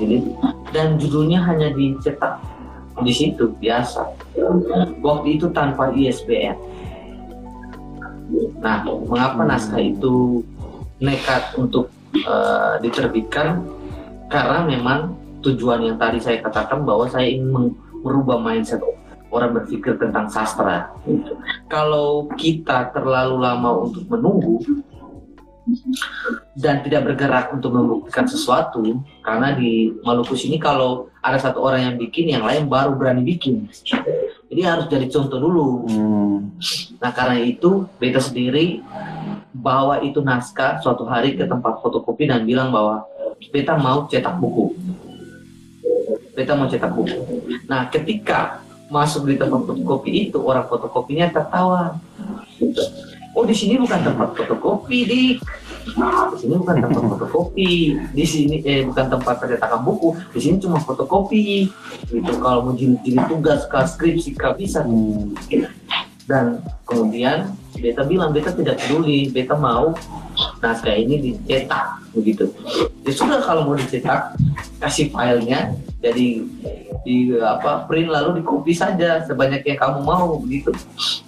Jilid. 0.00 0.24
Dan 0.72 0.98
judulnya 0.98 1.38
hanya 1.44 1.70
dicetak 1.70 2.40
di 3.02 3.12
situ 3.14 3.50
biasa. 3.58 4.06
Waktu 5.02 5.28
itu 5.40 5.50
tanpa 5.50 5.90
ISBN 5.90 6.84
nah 8.64 8.80
mengapa 8.82 9.44
naskah 9.44 9.78
itu 9.84 10.40
nekat 11.02 11.54
untuk 11.58 11.90
uh, 12.24 12.80
diterbitkan? 12.80 13.60
Karena 14.32 14.64
memang 14.64 15.14
tujuan 15.44 15.84
yang 15.84 15.96
tadi 16.00 16.18
saya 16.18 16.40
katakan 16.40 16.82
bahwa 16.82 17.04
saya 17.06 17.28
ingin 17.28 17.76
merubah 18.00 18.40
mindset 18.40 18.80
orang 19.28 19.52
berpikir 19.52 19.98
tentang 20.00 20.30
sastra. 20.30 20.88
Kalau 21.68 22.30
kita 22.38 22.94
terlalu 22.94 23.42
lama 23.42 23.84
untuk 23.84 24.06
menunggu, 24.08 24.62
dan 26.54 26.86
tidak 26.86 27.10
bergerak 27.10 27.50
untuk 27.50 27.74
membuktikan 27.74 28.30
sesuatu 28.30 29.02
karena 29.26 29.58
di 29.58 29.90
Maluku 30.06 30.38
sini 30.38 30.62
kalau 30.62 31.10
ada 31.18 31.34
satu 31.34 31.58
orang 31.66 31.90
yang 31.90 31.96
bikin 31.98 32.30
yang 32.30 32.46
lain 32.46 32.70
baru 32.70 32.94
berani 32.94 33.26
bikin. 33.26 33.66
Jadi 34.46 34.60
harus 34.62 34.86
jadi 34.86 35.06
contoh 35.10 35.38
dulu. 35.42 35.68
Hmm. 35.90 36.38
nah 37.02 37.10
karena 37.10 37.42
itu 37.42 37.84
beta 37.98 38.22
sendiri 38.22 38.80
bawa 39.50 40.00
itu 40.06 40.22
naskah 40.22 40.78
suatu 40.78 41.02
hari 41.04 41.34
ke 41.34 41.44
tempat 41.44 41.82
fotokopi 41.82 42.30
dan 42.30 42.46
bilang 42.46 42.70
bahwa 42.70 43.02
beta 43.50 43.74
mau 43.74 44.06
cetak 44.06 44.38
buku. 44.38 44.78
Beta 46.38 46.54
mau 46.54 46.70
cetak 46.70 46.94
buku. 46.94 47.18
Nah 47.66 47.90
ketika 47.90 48.62
masuk 48.94 49.26
di 49.26 49.34
tempat 49.34 49.66
fotokopi 49.66 50.30
itu 50.30 50.38
orang 50.38 50.70
fotokopinya 50.70 51.26
tertawa. 51.34 51.98
Oh 53.34 53.42
di 53.42 53.54
sini 53.56 53.74
bukan 53.74 54.06
tempat 54.06 54.38
fotokopi 54.38 54.98
di 55.84 55.92
di 56.32 56.36
sini 56.40 56.54
bukan 56.56 56.76
tempat 56.80 57.02
fotokopi. 57.12 57.72
Di 58.16 58.24
sini 58.24 58.56
eh 58.64 58.82
bukan 58.88 59.06
tempat 59.12 59.34
pencetakan 59.40 59.80
buku. 59.84 60.08
Di 60.32 60.40
sini 60.40 60.56
cuma 60.58 60.80
fotokopi. 60.80 61.68
Gitu. 62.08 62.32
Kalau 62.40 62.64
mau 62.64 62.72
jilid-jilid 62.72 63.24
tugas 63.28 63.68
ke 63.68 63.78
skripsi 63.84 64.30
kak 64.34 64.56
bisa. 64.56 64.82
Dan 66.24 66.64
kemudian 66.88 67.52
beta 67.76 68.00
bilang 68.02 68.32
beta 68.32 68.50
tidak 68.56 68.80
peduli. 68.80 69.28
Beta 69.28 69.54
mau 69.54 69.92
naskah 70.64 70.96
ini 70.96 71.20
dicetak. 71.20 72.00
Begitu. 72.16 72.48
Ya 73.04 73.12
sudah 73.12 73.44
kalau 73.44 73.68
mau 73.68 73.76
dicetak 73.76 74.34
kasih 74.80 75.12
filenya. 75.12 75.76
Jadi 76.00 76.44
di 77.04 77.16
apa 77.40 77.84
print 77.84 78.08
lalu 78.08 78.40
di 78.40 78.42
copy 78.42 78.72
saja. 78.72 79.20
Sebanyak 79.28 79.62
yang 79.68 79.78
kamu 79.78 80.00
mau. 80.00 80.40
Begitu. 80.40 80.72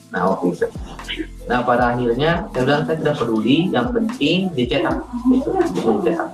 Nah 0.09 0.33
oke 0.33 0.57
okay. 0.57 1.29
Nah 1.47 1.63
pada 1.63 1.95
akhirnya 1.95 2.51
saya 2.51 2.63
bilang 2.67 2.83
saya 2.91 2.97
tidak 2.99 3.17
peduli 3.23 3.71
yang 3.71 3.95
penting 3.95 4.51
dicetak. 4.55 4.99
Itu 5.31 5.49
dicetak 6.03 6.29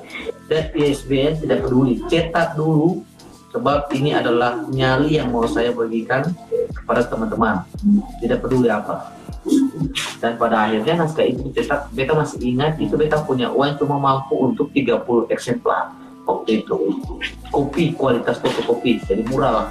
dan 0.52 0.68
ISBN 0.76 1.32
tidak 1.40 1.58
peduli. 1.64 2.04
Cetak 2.12 2.58
dulu 2.58 3.00
sebab 3.52 3.88
ini 3.96 4.16
adalah 4.16 4.64
nyali 4.68 5.16
yang 5.16 5.32
mau 5.32 5.48
saya 5.48 5.72
bagikan 5.72 6.28
kepada 6.72 7.08
teman-teman. 7.08 7.64
Tidak 8.20 8.38
peduli 8.40 8.68
apa. 8.68 9.12
Dan 10.22 10.38
pada 10.38 10.70
akhirnya 10.70 11.02
naskah 11.02 11.26
itu 11.26 11.50
dicetak 11.50 11.90
beta 11.90 12.14
masih 12.14 12.38
ingat 12.38 12.78
itu 12.78 12.94
beta 12.94 13.18
punya 13.24 13.50
uang 13.50 13.74
cuma 13.80 13.98
mampu 13.98 14.38
untuk 14.38 14.70
30 14.70 15.32
eksemplar. 15.32 15.92
Waktu 16.22 16.62
itu. 16.62 16.78
Kopi 17.50 17.92
kualitas 17.98 18.38
fotokopi 18.38 19.02
jadi 19.04 19.26
murah 19.26 19.52
lah. 19.52 19.66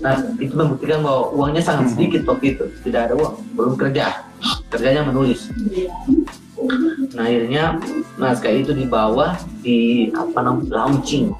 Nah 0.00 0.16
itu 0.40 0.54
membuktikan 0.56 1.04
bahwa 1.04 1.28
uangnya 1.36 1.60
sangat 1.60 1.92
sedikit 1.92 2.24
waktu 2.24 2.56
itu. 2.56 2.64
Tidak 2.82 3.00
ada 3.12 3.14
uang 3.14 3.36
belum 3.52 3.74
kerja 3.76 4.31
kerjanya 4.70 5.06
menulis. 5.06 5.50
Nah 7.12 7.26
akhirnya 7.26 7.76
naskah 8.16 8.54
itu 8.54 8.72
dibawa 8.72 9.34
di 9.60 10.08
apa 10.14 10.38
namanya 10.40 10.86
launching. 10.86 11.34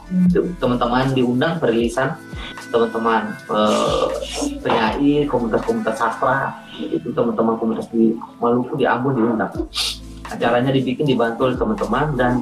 Teman-teman 0.58 1.14
diundang 1.14 1.62
perilisan 1.62 2.18
teman-teman 2.72 3.36
eh, 3.52 4.06
penyair 4.64 5.28
komunitas-komunitas 5.28 5.96
sastra 6.00 6.56
itu 6.80 7.12
teman-teman 7.12 7.54
komunitas 7.60 7.86
di 7.92 8.16
Maluku 8.40 8.74
di 8.80 8.88
Ambon 8.88 9.14
diundang. 9.14 9.52
Acaranya 10.32 10.72
dibikin 10.72 11.04
dibantu 11.04 11.52
oleh 11.52 11.60
teman-teman 11.60 12.16
dan 12.16 12.40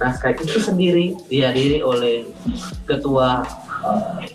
naskah 0.00 0.32
itu 0.32 0.56
sendiri 0.56 1.12
dihadiri 1.28 1.84
oleh 1.84 2.24
ketua 2.88 3.44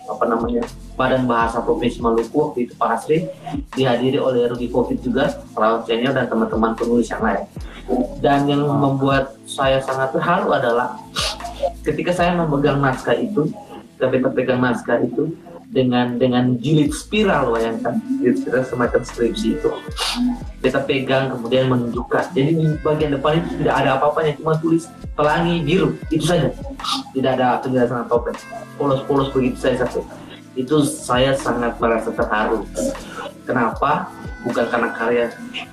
apa 0.08 0.24
namanya 0.28 0.64
Badan 0.94 1.26
Bahasa 1.26 1.64
Provinsi 1.64 1.98
Maluku 2.04 2.36
waktu 2.36 2.70
itu 2.70 2.74
Pak 2.78 2.88
Hasri 2.94 3.26
dihadiri 3.74 4.22
oleh 4.22 4.48
Rudy 4.48 4.70
Covid 4.70 5.02
juga 5.02 5.42
perawat 5.56 5.90
senior 5.90 6.14
dan 6.14 6.30
teman-teman 6.30 6.78
penulis 6.78 7.10
yang 7.10 7.24
lain. 7.24 7.44
Dan 8.22 8.48
yang 8.48 8.64
membuat 8.64 9.36
saya 9.44 9.82
sangat 9.82 10.14
terharu 10.14 10.54
adalah 10.54 10.96
ketika 11.82 12.14
saya 12.14 12.38
memegang 12.38 12.80
naskah 12.80 13.18
itu 13.18 13.50
ketika 14.02 14.30
pegang 14.34 14.62
naskah 14.62 14.98
itu 15.02 15.30
dengan 15.72 16.20
dengan 16.20 16.60
jilid 16.60 16.92
spiral 16.92 17.56
bayangkan. 17.56 17.98
Jilid 18.20 18.44
spiral 18.44 18.64
semacam 18.68 19.02
skripsi 19.08 19.48
itu. 19.56 19.72
Kita 20.60 20.84
pegang 20.84 21.32
kemudian 21.32 21.72
menunjukkan. 21.72 22.36
Jadi 22.36 22.52
di 22.60 22.66
bagian 22.84 23.16
depan 23.16 23.40
itu 23.40 23.64
tidak 23.64 23.76
ada 23.82 23.90
apa-apanya 23.98 24.36
cuma 24.38 24.60
tulis 24.60 24.92
pelangi 25.16 25.64
biru. 25.64 25.96
Itu 26.12 26.28
saja. 26.28 26.52
Tidak 27.16 27.32
ada 27.40 27.64
penjelasan 27.64 28.04
apa-apa. 28.04 28.36
Polos-polos 28.76 29.32
begitu 29.32 29.58
saja 29.58 29.88
sampai 29.88 30.04
itu 30.52 30.84
saya 30.84 31.32
sangat 31.32 31.80
merasa 31.80 32.12
terharu. 32.12 32.68
Kenapa? 33.48 34.12
Bukan 34.44 34.66
karena 34.68 34.90
karya 34.92 35.26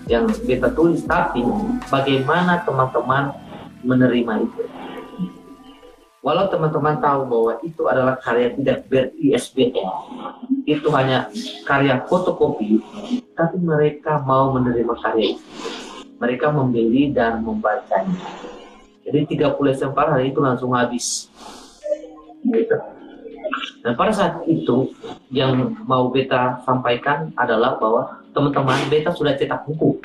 yang 0.07 0.29
kita 0.45 0.71
tulis 0.77 1.03
tapi 1.03 1.43
bagaimana 1.91 2.63
teman-teman 2.63 3.35
menerima 3.83 4.45
itu 4.45 4.63
walau 6.29 6.45
teman-teman 6.53 7.01
tahu 7.01 7.25
bahwa 7.25 7.53
itu 7.65 7.83
adalah 7.89 8.21
karya 8.21 8.53
tidak 8.53 8.85
ber-ISBN 8.93 9.73
itu 10.69 10.89
hanya 10.93 11.33
karya 11.65 12.05
fotokopi 12.05 12.85
tapi 13.33 13.57
mereka 13.57 14.21
mau 14.29 14.53
menerima 14.53 14.93
karya 15.01 15.33
itu. 15.33 15.45
Mereka 16.19 16.51
membeli 16.51 17.15
dan 17.15 17.41
membacanya. 17.41 18.19
Jadi 19.07 19.39
30 19.39 19.55
eksemplar 19.73 20.13
hari 20.13 20.35
itu 20.35 20.43
langsung 20.45 20.77
habis. 20.77 21.33
Gitu. 22.45 22.77
dan 23.83 23.99
pada 23.99 24.13
saat 24.15 24.35
itu 24.47 24.95
yang 25.33 25.75
mau 25.89 26.07
beta 26.13 26.63
sampaikan 26.63 27.35
adalah 27.35 27.81
bahwa 27.81 28.18
teman-teman 28.33 28.79
beta 28.93 29.11
sudah 29.13 29.35
cetak 29.35 29.65
buku 29.67 29.99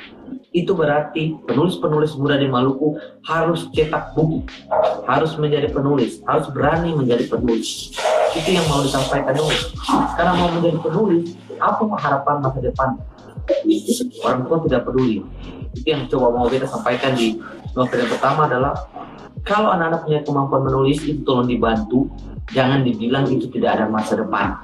itu 0.53 0.71
berarti 0.77 1.33
penulis-penulis 1.49 2.13
muda 2.13 2.37
di 2.37 2.45
Maluku 2.45 2.93
harus 3.25 3.65
cetak 3.73 4.13
buku, 4.13 4.45
harus 5.09 5.33
menjadi 5.41 5.73
penulis, 5.73 6.21
harus 6.29 6.45
berani 6.53 6.93
menjadi 6.93 7.25
penulis. 7.25 7.97
Itu 8.37 8.49
yang 8.53 8.65
mau 8.69 8.85
disampaikan 8.85 9.33
dulu. 9.33 9.49
Karena 10.13 10.33
mau 10.37 10.53
menjadi 10.53 10.77
penulis, 10.77 11.33
apa 11.57 11.83
harapan 11.97 12.35
masa 12.45 12.59
depan? 12.61 12.89
Orang 14.21 14.45
tua 14.45 14.57
tidak 14.69 14.85
peduli. 14.85 15.25
Itu 15.73 15.87
yang 15.89 16.05
coba 16.05 16.37
mau 16.37 16.45
kita 16.45 16.69
sampaikan 16.69 17.17
di 17.17 17.41
novel 17.73 18.05
yang 18.05 18.11
pertama 18.13 18.45
adalah 18.45 18.77
kalau 19.41 19.73
anak-anak 19.73 20.05
punya 20.05 20.19
kemampuan 20.21 20.61
menulis 20.69 21.01
itu 21.03 21.25
tolong 21.25 21.49
dibantu 21.49 22.07
jangan 22.51 22.83
dibilang 22.85 23.25
itu 23.31 23.49
tidak 23.49 23.79
ada 23.79 23.85
masa 23.89 24.19
depan. 24.19 24.59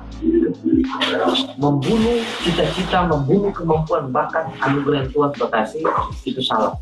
Membunuh 1.56 2.20
cita-cita, 2.44 3.08
membunuh 3.08 3.56
kemampuan 3.56 4.12
bakat 4.12 4.52
anugerah 4.60 5.08
Tuhan 5.10 5.32
berkasih 5.40 5.84
itu 6.28 6.42
salah. 6.44 6.76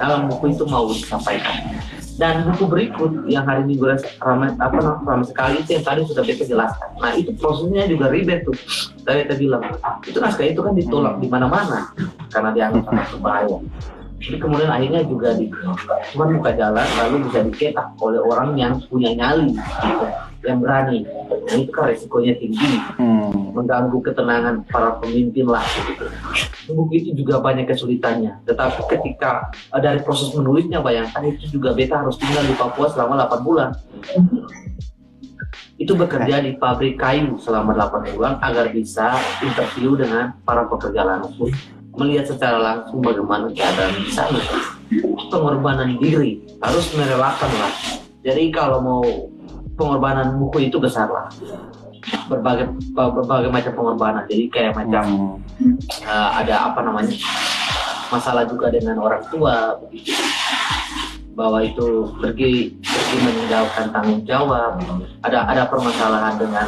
Dalam 0.00 0.32
buku 0.32 0.56
itu 0.56 0.64
mau 0.64 0.88
disampaikan. 0.88 1.78
Dan 2.18 2.50
buku 2.50 2.66
berikut 2.66 3.30
yang 3.30 3.46
hari 3.46 3.62
ini 3.68 3.78
gue 3.78 3.94
ramai 4.18 4.50
apa 4.58 4.98
ramai 5.06 5.22
sekali 5.22 5.62
itu 5.62 5.78
yang 5.78 5.84
tadi 5.86 6.02
sudah 6.02 6.24
kita 6.26 6.48
jelaskan. 6.48 6.88
Nah 6.98 7.12
itu 7.14 7.30
prosesnya 7.38 7.86
juga 7.86 8.10
ribet 8.10 8.42
tuh. 8.42 8.56
Tadi 9.06 9.28
kita 9.28 9.34
bilang 9.38 9.62
itu 10.02 10.18
naskah 10.18 10.48
itu 10.48 10.60
kan 10.64 10.74
ditolak 10.74 11.14
di 11.22 11.30
mana-mana 11.30 11.94
karena 12.32 12.50
dianggap 12.50 12.82
sangat 12.90 13.06
berbahaya. 13.14 13.58
Jadi 14.18 14.36
kemudian 14.42 14.70
akhirnya 14.70 15.02
juga 15.06 15.38
di 15.38 15.46
cuma 16.10 16.26
buka 16.26 16.50
jalan 16.58 16.86
lalu 16.98 17.30
bisa 17.30 17.38
dicetak 17.46 17.86
oleh 18.02 18.18
orang 18.18 18.58
yang 18.58 18.74
punya 18.90 19.14
nyali 19.14 19.54
gitu. 19.54 20.06
Yang 20.42 20.58
berani. 20.62 20.98
Nah, 21.28 21.56
itu 21.58 21.70
kan 21.70 21.84
resikonya 21.90 22.34
tinggi. 22.38 22.72
Hmm. 22.98 23.50
mengganggu 23.58 23.98
ketenangan 24.06 24.62
para 24.70 25.02
pemimpin 25.02 25.50
lah 25.50 25.66
gitu. 25.66 26.06
buku 26.70 26.92
itu 27.00 27.10
juga 27.18 27.42
banyak 27.42 27.66
kesulitannya. 27.66 28.38
Tetapi 28.46 28.86
ketika 28.86 29.50
uh, 29.74 29.80
dari 29.82 29.98
proses 30.04 30.30
menulisnya 30.30 30.78
bayangkan 30.78 31.26
itu 31.26 31.58
juga 31.58 31.74
beta 31.74 31.98
harus 31.98 32.14
tinggal 32.22 32.46
di 32.46 32.54
Papua 32.54 32.86
selama 32.86 33.26
8 33.26 33.42
bulan. 33.42 33.70
Itu 35.74 35.98
bekerja 35.98 36.38
di 36.38 36.54
pabrik 36.54 37.02
kayu 37.02 37.34
selama 37.42 37.74
8 37.74 38.14
bulan 38.14 38.38
agar 38.46 38.70
bisa 38.70 39.18
interview 39.42 39.98
dengan 39.98 40.38
para 40.46 40.70
pekerja 40.70 41.02
langsung 41.02 41.50
melihat 41.98 42.30
secara 42.30 42.56
langsung 42.62 43.02
bagaimana 43.02 43.50
keadaan 43.50 43.98
di 43.98 44.10
sana. 44.14 44.40
Pengorbanan 45.28 45.98
diri 46.00 46.40
harus 46.62 46.86
merelakan 46.96 47.50
lah. 47.60 47.72
Jadi 48.24 48.48
kalau 48.54 48.78
mau 48.80 49.02
pengorbanan 49.74 50.38
buku 50.38 50.70
itu 50.70 50.78
besar 50.80 51.10
lah. 51.10 51.28
Berbagai 52.30 52.72
berbagai 52.94 53.50
macam 53.52 53.72
pengorbanan. 53.74 54.24
Jadi 54.30 54.48
kayak 54.48 54.78
macam 54.78 55.36
hmm. 55.60 55.76
uh, 56.06 56.30
ada 56.38 56.72
apa 56.72 56.80
namanya 56.86 57.12
masalah 58.08 58.48
juga 58.48 58.72
dengan 58.72 58.96
orang 59.02 59.20
tua. 59.28 59.76
Begitu 59.84 60.14
bahwa 61.38 61.62
itu 61.62 62.10
pergi 62.18 62.74
pergi 62.82 63.16
meninggalkan 63.22 63.92
tanggung 63.92 64.22
jawab. 64.24 64.80
Ada 65.22 65.44
ada 65.46 65.62
permasalahan 65.68 66.34
dengan 66.40 66.66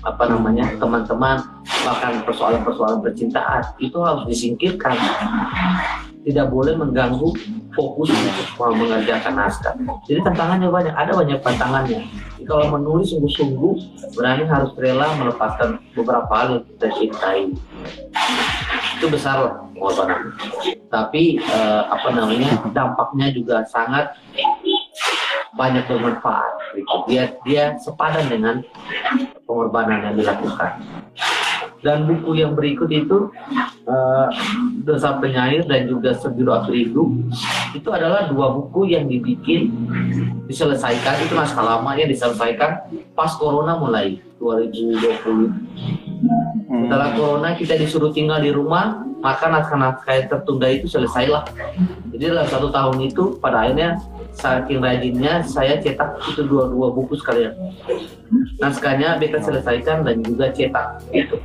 apa 0.00 0.24
namanya 0.32 0.64
teman-teman 0.80 1.44
bahkan 1.84 2.24
persoalan-persoalan 2.24 3.04
percintaan 3.04 3.62
itu 3.80 3.98
harus 4.00 4.24
disingkirkan 4.28 4.96
tidak 6.24 6.52
boleh 6.52 6.76
mengganggu 6.76 7.32
fokus 7.72 8.12
untuk 8.12 8.76
mengerjakan 8.76 9.34
naskah. 9.40 9.74
Jadi 10.04 10.20
tantangannya 10.26 10.68
banyak, 10.68 10.94
ada 10.94 11.12
banyak 11.16 11.38
tantangannya. 11.40 12.00
Jadi 12.36 12.44
kalau 12.44 12.66
menulis 12.76 13.14
sungguh-sungguh, 13.14 13.74
berani 14.12 14.44
harus 14.44 14.74
rela 14.76 15.08
melepaskan 15.16 15.80
beberapa 15.96 16.28
hal 16.34 16.48
yang 16.60 16.64
kita 16.76 16.86
cintai. 16.98 17.40
Itu 19.00 19.06
besar 19.08 19.36
lah. 19.40 19.54
Tapi 20.92 21.40
eh, 21.40 21.82
apa 21.88 22.08
namanya 22.12 22.60
dampaknya 22.76 23.32
juga 23.32 23.64
sangat 23.64 24.12
banyak 25.54 25.86
bermanfaat. 25.86 26.52
Dia 27.10 27.34
dia 27.42 27.74
sepadan 27.78 28.30
dengan 28.30 28.62
pengorbanan 29.46 30.10
yang 30.10 30.14
dilakukan. 30.18 30.82
Dan 31.80 32.04
buku 32.04 32.36
yang 32.36 32.52
berikut 32.52 32.92
itu 32.92 33.32
uh, 33.88 34.28
Dosa 34.84 35.16
Penyair 35.16 35.64
dan 35.64 35.88
juga 35.88 36.12
Sebiru 36.12 36.52
Akhir 36.52 36.76
Hidup 36.76 37.08
itu 37.72 37.88
adalah 37.88 38.28
dua 38.28 38.52
buku 38.52 38.92
yang 38.92 39.08
dibikin 39.08 39.72
diselesaikan. 40.44 41.24
Itu 41.24 41.32
naskah 41.32 41.64
lama 41.64 41.96
yang 41.96 42.12
diselesaikan 42.12 42.84
pas 43.16 43.32
corona 43.40 43.80
mulai 43.80 44.20
2020 44.36 46.84
setelah 46.90 47.14
corona 47.14 47.54
kita 47.54 47.78
disuruh 47.78 48.10
tinggal 48.10 48.42
di 48.42 48.50
rumah 48.50 49.06
maka 49.20 49.52
naskah-naskah 49.52 50.12
yang 50.16 50.28
tertunda 50.32 50.66
itu 50.72 50.88
selesailah. 50.88 51.44
Jadi 52.10 52.24
dalam 52.24 52.48
satu 52.48 52.72
tahun 52.72 52.96
itu 53.04 53.36
pada 53.38 53.68
akhirnya 53.68 54.00
saking 54.34 54.80
rajinnya 54.80 55.42
saya 55.44 55.78
cetak 55.78 56.20
itu 56.30 56.46
dua-dua 56.46 56.92
buku 56.94 57.18
sekalian. 57.18 57.56
Naskahnya 58.62 59.18
beta 59.18 59.42
selesaikan 59.42 60.06
dan 60.06 60.22
juga 60.22 60.52
cetak 60.54 61.02
itu. 61.10 61.36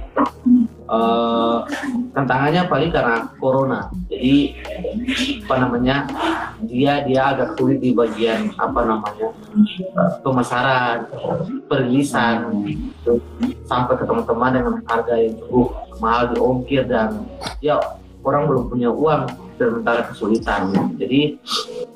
Uh, 0.85 1.65
tantangannya 2.13 2.69
paling 2.69 2.93
karena 2.93 3.25
corona. 3.41 3.89
Jadi 4.05 4.53
apa 5.49 5.55
namanya 5.57 6.05
dia 6.61 7.01
dia 7.01 7.33
agak 7.33 7.57
sulit 7.57 7.81
di 7.81 7.89
bagian 7.89 8.53
apa 8.61 8.85
namanya 8.85 9.33
uh, 9.97 10.11
pemasaran 10.21 11.09
perilisan 11.65 12.53
gitu, 12.69 13.17
sampai 13.65 13.97
ke 13.97 14.05
teman-teman 14.05 14.51
dengan 14.53 14.75
harga 14.85 15.17
yang 15.17 15.33
cukup 15.41 15.73
mahal 15.97 16.29
di 16.29 16.37
ongkir 16.37 16.85
dan 16.85 17.25
ya 17.65 17.81
orang 18.25 18.49
belum 18.49 18.63
punya 18.73 18.89
uang 18.89 19.29
sementara 19.55 20.09
kesulitan. 20.09 20.73
Jadi 20.97 21.39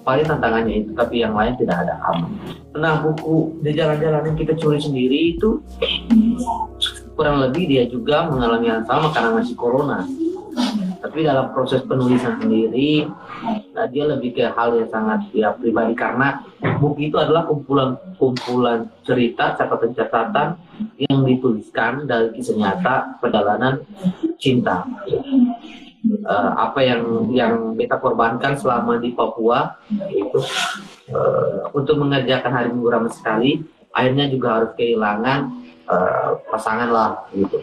paling 0.10 0.26
tantangannya 0.26 0.76
itu 0.86 0.92
tapi 0.98 1.22
yang 1.22 1.38
lain 1.38 1.54
tidak 1.60 1.86
ada 1.86 2.02
apa 2.02 2.26
nah 2.74 3.02
buku 3.02 3.62
di 3.62 3.78
jalan-jalan 3.78 4.32
yang 4.32 4.38
kita 4.38 4.54
curi 4.58 4.82
sendiri 4.82 5.38
itu 5.38 5.62
kurang 7.14 7.44
lebih 7.44 7.68
dia 7.68 7.84
juga 7.90 8.30
mengalami 8.30 8.72
yang 8.72 8.86
sama 8.88 9.12
karena 9.12 9.38
masih 9.38 9.54
corona. 9.54 10.08
Tapi 11.00 11.24
dalam 11.24 11.56
proses 11.56 11.80
penulisan 11.84 12.40
sendiri 12.40 13.08
nah 13.76 13.88
dia 13.88 14.04
lebih 14.08 14.36
ke 14.36 14.44
hal 14.52 14.76
yang 14.76 14.88
sangat 14.88 15.28
ya 15.36 15.52
pribadi. 15.56 15.94
Karena 15.96 16.40
buku 16.80 17.12
itu 17.12 17.18
adalah 17.20 17.44
kumpulan 17.48 18.00
kumpulan 18.16 18.88
cerita 19.04 19.60
catatan-catatan 19.60 20.56
yang 20.96 21.20
dituliskan 21.28 22.08
dari 22.08 22.32
kisah 22.36 22.56
nyata 22.56 23.20
perjalanan 23.20 23.84
cinta 24.40 24.88
uh, 26.26 26.52
apa 26.56 26.80
yang 26.84 27.02
yang 27.32 27.54
kita 27.76 28.00
korbankan 28.00 28.56
selama 28.56 29.00
di 29.00 29.12
Papua 29.12 29.76
itu 30.12 30.40
uh, 31.12 31.68
untuk 31.76 32.00
mengerjakan 32.00 32.52
hari 32.52 32.68
minggu 32.72 32.90
ramai 32.90 33.12
sekali 33.12 33.52
akhirnya 33.92 34.30
juga 34.30 34.48
harus 34.62 34.72
kehilangan 34.78 35.40
uh, 35.90 36.40
pasangan 36.48 36.90
lah 36.90 37.12
gitu 37.36 37.60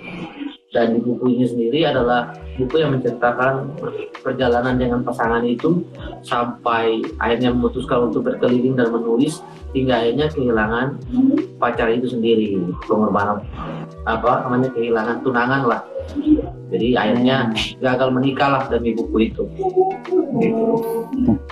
dan 0.77 0.93
di 0.93 1.01
buku 1.01 1.33
ini 1.33 1.49
sendiri 1.49 1.89
adalah 1.89 2.37
buku 2.61 2.85
yang 2.85 2.93
menceritakan 2.93 3.73
perjalanan 4.21 4.77
dengan 4.77 5.01
pasangan 5.01 5.41
itu 5.49 5.81
sampai 6.21 7.01
akhirnya 7.17 7.57
memutuskan 7.57 8.13
untuk 8.13 8.29
berkeliling 8.29 8.77
dan 8.77 8.93
menulis 8.93 9.41
hingga 9.73 10.05
akhirnya 10.05 10.27
kehilangan 10.29 10.87
pacar 11.57 11.89
itu 11.89 12.13
sendiri 12.13 12.61
pengorbanan 12.85 13.41
apa 14.05 14.45
namanya 14.45 14.69
kehilangan 14.77 15.25
tunangan 15.25 15.63
lah 15.65 15.81
jadi 16.69 16.89
akhirnya 17.01 17.37
gagal 17.81 18.09
menikah 18.13 18.49
lah 18.53 18.63
demi 18.69 18.93
buku 18.93 19.33
itu 19.33 19.49
gitu. 20.37 20.75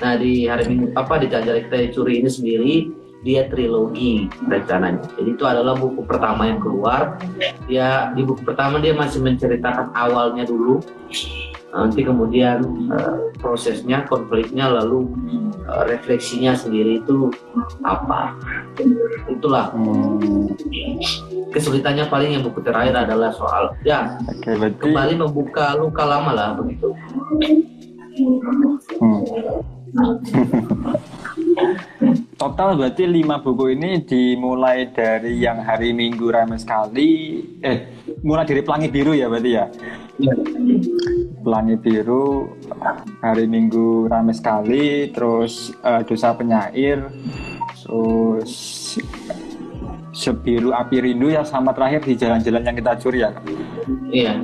nah 0.05 0.21
di 0.21 0.45
hari 0.45 0.69
minggu 0.69 0.93
apa 0.93 1.25
di 1.25 1.33
jajari 1.33 1.65
kita 1.65 1.97
curi 1.97 2.21
ini 2.21 2.29
sendiri 2.29 2.75
dia 3.25 3.49
trilogi 3.49 4.29
rencananya. 4.45 5.01
Jadi 5.17 5.31
itu 5.33 5.45
adalah 5.49 5.73
buku 5.75 6.05
pertama 6.05 6.45
yang 6.47 6.61
keluar. 6.61 7.17
Dia 7.67 8.13
di 8.13 8.21
buku 8.21 8.45
pertama 8.45 8.77
dia 8.79 8.93
masih 8.93 9.25
menceritakan 9.25 9.97
awalnya 9.97 10.45
dulu. 10.45 10.85
Nanti 11.75 12.07
kemudian 12.07 12.63
uh, 12.93 13.35
prosesnya, 13.43 14.07
konfliknya, 14.07 14.71
lalu 14.71 15.11
uh, 15.67 15.83
refleksinya 15.91 16.55
sendiri 16.55 17.03
itu 17.03 17.35
apa? 17.83 18.37
Itulah 19.27 19.75
hmm. 19.75 20.55
kesulitannya 21.51 22.07
paling 22.07 22.39
yang 22.39 22.47
buku 22.47 22.63
terakhir 22.63 22.95
adalah 22.95 23.35
soal 23.35 23.75
ya 23.83 24.15
okay, 24.23 24.55
berarti... 24.55 24.79
kembali 24.87 25.15
membuka 25.19 25.75
luka 25.75 26.07
lama 26.07 26.31
lah 26.31 26.49
begitu. 26.55 26.95
Hmm. 29.03 29.19
total 32.35 32.77
berarti 32.79 33.07
lima 33.07 33.41
buku 33.41 33.75
ini 33.79 34.03
dimulai 34.03 34.91
dari 34.91 35.39
yang 35.39 35.63
hari 35.63 35.95
Minggu 35.95 36.31
ramai 36.31 36.59
sekali. 36.59 37.41
Eh 37.63 37.79
mulai 38.27 38.45
dari 38.47 38.63
Pelangi 38.63 38.89
Biru 38.91 39.15
ya 39.15 39.31
berarti 39.31 39.51
ya? 39.55 39.67
Ya. 40.19 40.35
Pelangi 41.43 41.77
Biru 41.79 42.55
hari 43.23 43.47
Minggu 43.47 44.11
ramai 44.11 44.35
sekali 44.35 45.11
terus 45.11 45.75
uh, 45.83 46.03
Dosa 46.03 46.35
Penyair 46.35 47.11
terus 47.83 48.53
Sebiru 50.15 50.71
Api 50.71 51.03
Rindu 51.03 51.35
yang 51.35 51.43
sama 51.43 51.75
terakhir 51.75 52.07
di 52.07 52.15
jalan-jalan 52.15 52.63
yang 52.63 52.77
kita 52.79 52.93
curi 53.03 53.19
ya. 53.27 53.31
Iya 54.15 54.35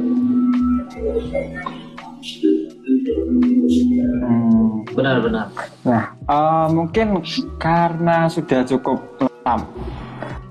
Hmm. 4.81 4.97
Benar-benar. 4.97 5.47
Nah, 5.85 6.05
uh, 6.25 6.67
mungkin 6.73 7.21
karena 7.61 8.27
sudah 8.33 8.65
cukup 8.65 8.99
lama, 9.45 9.67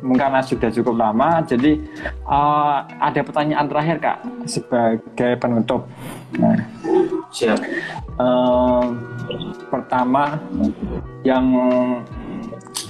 karena 0.02 0.40
sudah 0.46 0.70
cukup 0.70 0.96
lama, 0.98 1.42
jadi 1.46 1.82
uh, 2.26 2.86
ada 3.02 3.22
pertanyaan 3.26 3.66
terakhir 3.66 3.98
kak 4.02 4.18
sebagai 4.46 5.32
penutup. 5.42 5.90
Nah, 6.38 6.58
Siap. 7.30 7.62
Uh, 8.18 8.98
pertama, 9.70 10.42
yang 11.22 11.46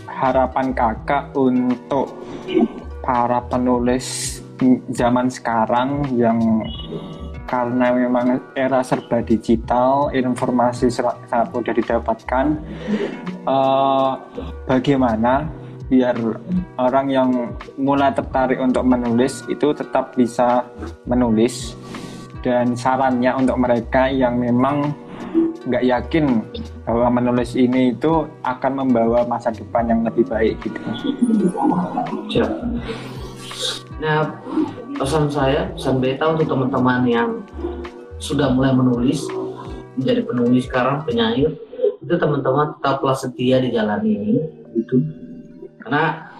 harapan 0.07 0.71
kakak 0.71 1.31
untuk 1.35 2.15
para 3.03 3.43
penulis 3.47 4.39
zaman 4.91 5.31
sekarang 5.31 6.07
yang 6.15 6.39
karena 7.49 7.89
memang 7.89 8.53
era 8.53 8.85
serba 8.85 9.25
digital, 9.25 10.13
informasi 10.13 10.93
sangat 10.93 11.49
mudah 11.49 11.73
didapatkan. 11.73 12.45
Uh, 13.49 14.21
bagaimana 14.69 15.49
biar 15.89 16.13
orang 16.77 17.07
yang 17.09 17.29
mulai 17.81 18.13
tertarik 18.13 18.61
untuk 18.61 18.85
menulis 18.85 19.41
itu 19.49 19.73
tetap 19.73 20.13
bisa 20.13 20.69
menulis 21.09 21.73
dan 22.45 22.77
sarannya 22.77 23.33
untuk 23.33 23.57
mereka 23.57 24.05
yang 24.05 24.37
memang 24.37 24.93
nggak 25.65 25.83
yakin 25.89 26.45
bahwa 26.85 27.17
menulis 27.17 27.57
ini 27.57 27.97
itu 27.97 28.29
akan 28.45 28.85
membawa 28.85 29.25
masa 29.25 29.49
depan 29.49 29.89
yang 29.89 30.05
lebih 30.05 30.29
baik 30.29 30.61
gitu. 30.61 30.77
Nah, 33.99 34.31
pesan 34.99 35.31
saya, 35.31 35.71
pesan 35.71 36.03
beta 36.03 36.27
untuk 36.27 36.51
teman-teman 36.51 37.01
yang 37.07 37.29
sudah 38.19 38.51
mulai 38.51 38.75
menulis, 38.75 39.23
menjadi 39.95 40.27
penulis 40.27 40.67
sekarang, 40.67 41.07
penyair, 41.07 41.55
itu 42.03 42.13
teman-teman 42.19 42.75
tetaplah 42.75 43.15
setia 43.15 43.63
di 43.63 43.71
jalan 43.71 44.03
ini, 44.03 44.43
itu 44.75 44.99
karena 45.79 46.35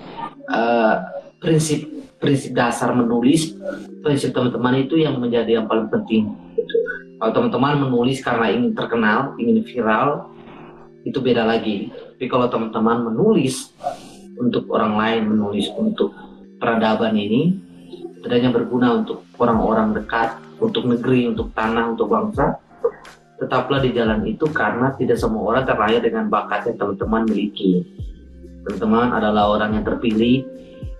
uh, 0.51 0.93
prinsip 1.39 1.88
prinsip 2.20 2.51
dasar 2.51 2.91
menulis, 2.91 3.55
prinsip 4.03 4.36
teman-teman 4.36 4.84
itu 4.84 4.99
yang 4.99 5.16
menjadi 5.16 5.64
yang 5.64 5.66
paling 5.72 5.88
penting. 5.88 6.36
Kalau 7.16 7.32
teman-teman 7.32 7.88
menulis 7.88 8.20
karena 8.20 8.51
ingin 8.51 8.76
terkenal, 8.76 9.39
ingin 9.39 9.64
viral, 9.64 10.36
itu 11.07 11.16
beda 11.24 11.47
lagi. 11.47 11.91
Tapi 11.95 12.28
kalau 12.28 12.51
teman-teman 12.51 13.07
menulis 13.12 13.72
untuk 14.36 14.68
orang 14.72 14.99
lain, 14.99 15.22
menulis 15.32 15.72
untuk 15.80 16.12
peradaban 16.60 17.16
ini 17.16 17.68
tidak 18.24 18.51
berguna 18.51 18.99
untuk 18.99 19.24
orang-orang 19.39 19.95
dekat, 19.95 20.36
untuk 20.59 20.84
negeri, 20.86 21.32
untuk 21.32 21.55
tanah, 21.55 21.95
untuk 21.95 22.11
bangsa, 22.11 22.59
tetaplah 23.39 23.80
di 23.80 23.95
jalan 23.95 24.22
itu 24.28 24.43
karena 24.51 24.91
tidak 24.99 25.15
semua 25.15 25.55
orang 25.55 25.63
terlahir 25.63 26.03
dengan 26.03 26.28
bakat 26.28 26.67
yang 26.67 26.78
teman-teman 26.78 27.24
miliki. 27.26 27.88
Teman-teman 28.67 29.15
adalah 29.15 29.55
orang 29.55 29.80
yang 29.80 29.86
terpilih 29.88 30.43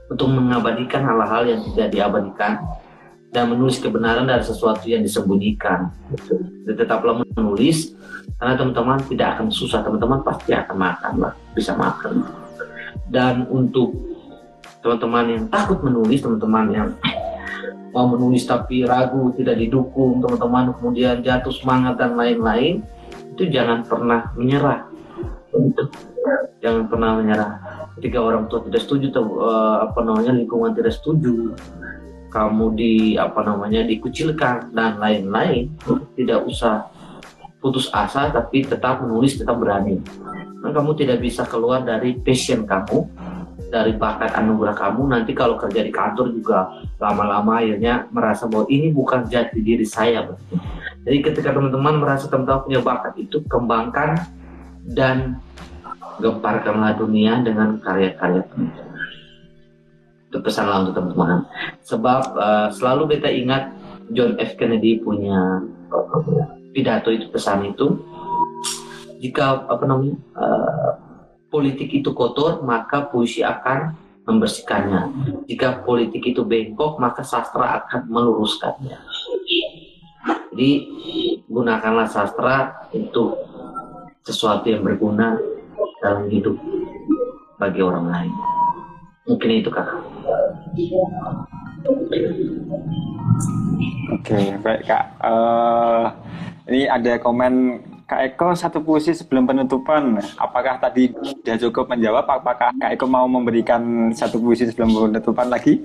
untuk 0.08 0.32
mengabadikan 0.32 1.04
hal-hal 1.04 1.44
yang 1.46 1.60
tidak 1.70 1.92
diabadikan 1.92 2.64
dan 3.30 3.46
menulis 3.52 3.78
kebenaran 3.78 4.26
dari 4.26 4.42
sesuatu 4.42 4.90
yang 4.90 5.06
disembunyikan. 5.06 5.92
Dan 6.66 6.74
tetaplah 6.74 7.22
menulis 7.36 7.94
karena 8.40 8.56
teman-teman 8.56 9.04
tidak 9.06 9.38
akan 9.38 9.48
susah, 9.52 9.84
teman-teman 9.84 10.24
pasti 10.24 10.56
akan 10.56 10.78
makan 10.80 11.14
lah, 11.20 11.34
bisa 11.54 11.76
makan. 11.76 12.26
Dan 13.12 13.46
untuk 13.52 14.09
teman-teman 14.80 15.26
yang 15.28 15.44
takut 15.52 15.80
menulis, 15.84 16.24
teman-teman 16.24 16.66
yang 16.72 16.90
mau 17.92 18.06
menulis 18.06 18.46
tapi 18.46 18.86
ragu, 18.86 19.34
tidak 19.36 19.60
didukung, 19.60 20.22
teman-teman 20.22 20.72
kemudian 20.78 21.20
jatuh 21.26 21.52
semangat 21.52 21.98
dan 21.98 22.16
lain-lain, 22.16 22.86
itu 23.36 23.50
jangan 23.50 23.84
pernah 23.84 24.32
menyerah. 24.38 24.88
Jangan 26.60 26.84
pernah 26.92 27.18
menyerah. 27.18 27.52
Ketika 27.98 28.20
orang 28.22 28.48
tua 28.48 28.64
tidak 28.64 28.86
setuju, 28.86 29.12
uh, 29.16 29.84
apa 29.90 30.00
namanya 30.06 30.32
lingkungan 30.36 30.72
tidak 30.72 30.96
setuju, 30.96 31.56
kamu 32.30 32.66
di 32.78 32.94
apa 33.18 33.42
namanya 33.42 33.84
dikucilkan 33.84 34.72
dan 34.72 35.02
lain-lain, 35.02 35.74
tidak 36.14 36.46
usah 36.46 36.88
putus 37.60 37.92
asa, 37.92 38.32
tapi 38.32 38.64
tetap 38.64 39.04
menulis, 39.04 39.36
tetap 39.36 39.60
berani. 39.60 40.00
Dan 40.60 40.72
kamu 40.72 40.96
tidak 40.96 41.20
bisa 41.20 41.44
keluar 41.44 41.84
dari 41.84 42.16
passion 42.20 42.64
kamu, 42.64 43.08
dari 43.68 43.92
bakat 44.00 44.32
anugerah 44.40 44.76
kamu 44.80 45.12
nanti 45.12 45.36
kalau 45.36 45.60
kerja 45.60 45.84
di 45.84 45.92
kantor 45.92 46.32
juga 46.32 46.72
lama-lama 46.96 47.60
akhirnya 47.60 48.08
merasa 48.10 48.48
bahwa 48.48 48.66
ini 48.72 48.96
bukan 48.96 49.28
jati 49.28 49.60
diri 49.60 49.84
saya 49.84 50.24
jadi 51.08 51.18
ketika 51.32 51.56
teman-teman 51.56 52.00
merasa 52.00 52.28
teman-teman 52.28 52.64
punya 52.68 52.80
bakat 52.84 53.14
itu 53.20 53.44
kembangkan 53.48 54.20
dan 54.94 55.40
gemparkanlah 56.20 57.00
dunia 57.00 57.40
dengan 57.40 57.80
karya-karya 57.80 58.44
teman-teman. 58.52 58.98
Itu 60.30 60.38
pesanlah 60.44 60.86
untuk 60.86 60.94
teman-teman. 61.00 61.48
Sebab 61.88 62.22
uh, 62.36 62.68
selalu 62.70 63.16
beta 63.16 63.32
ingat 63.32 63.74
John 64.14 64.38
F. 64.38 64.60
Kennedy 64.60 65.00
punya 65.02 65.64
pidato 66.76 67.10
itu 67.10 67.32
pesan 67.32 67.74
itu. 67.74 67.98
Jika 69.20 69.68
apa 69.68 69.84
namanya 69.84 70.16
uh, 70.38 70.92
politik 71.50 71.90
itu 71.92 72.14
kotor, 72.14 72.62
maka 72.62 73.10
puisi 73.10 73.42
akan 73.42 73.98
membersihkannya. 74.30 75.10
Jika 75.50 75.82
politik 75.82 76.22
itu 76.22 76.46
bengkok, 76.46 77.02
maka 77.02 77.26
sastra 77.26 77.82
akan 77.84 78.06
meluruskannya. 78.10 78.98
Jadi 80.54 80.72
gunakanlah 81.50 82.06
sastra 82.06 82.86
untuk 82.94 83.42
sesuatu 84.22 84.70
yang 84.70 84.86
berguna 84.86 85.42
dalam 86.06 86.30
hidup 86.30 86.54
bagi 87.58 87.82
orang 87.82 88.06
lain. 88.08 88.34
Mungkin 89.26 89.50
itu 89.62 89.70
kakak. 89.74 90.02
Oke, 94.14 94.40
baik 94.62 94.82
kak. 94.86 95.06
Uh, 95.22 96.10
ini 96.70 96.86
ada 96.86 97.18
komen 97.18 97.82
Kak 98.10 98.26
Eko 98.26 98.58
satu 98.58 98.82
puisi 98.82 99.14
sebelum 99.14 99.46
penutupan. 99.46 100.18
Apakah 100.42 100.82
tadi 100.82 101.14
sudah 101.14 101.62
cukup 101.62 101.94
menjawab? 101.94 102.26
Apakah 102.26 102.74
Kak 102.74 102.98
Eko 102.98 103.06
mau 103.06 103.30
memberikan 103.30 104.10
satu 104.18 104.42
puisi 104.42 104.66
sebelum 104.66 105.14
penutupan 105.14 105.46
lagi? 105.46 105.78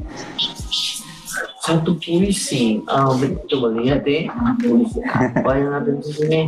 Satu 1.61 1.93
puisi, 2.01 2.81
oh, 2.89 3.13
coba 3.49 3.77
lihat 3.77 4.09
deh 4.09 4.25
puisi 4.61 5.01
apa 5.05 5.53
yang 5.53 5.73
ada 5.77 5.93
di 5.93 6.05
sini. 6.13 6.41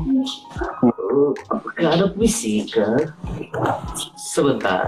Apakah 1.53 1.89
ada 1.93 2.09
puisi 2.09 2.65
ke? 2.65 3.13
Sebentar. 4.17 4.81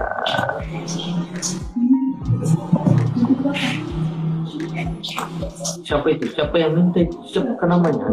Siapa 5.85 6.07
itu? 6.13 6.25
Siapa 6.33 6.55
yang 6.57 6.73
minta? 6.77 7.01
Siapa 7.29 7.65
namanya? 7.65 8.09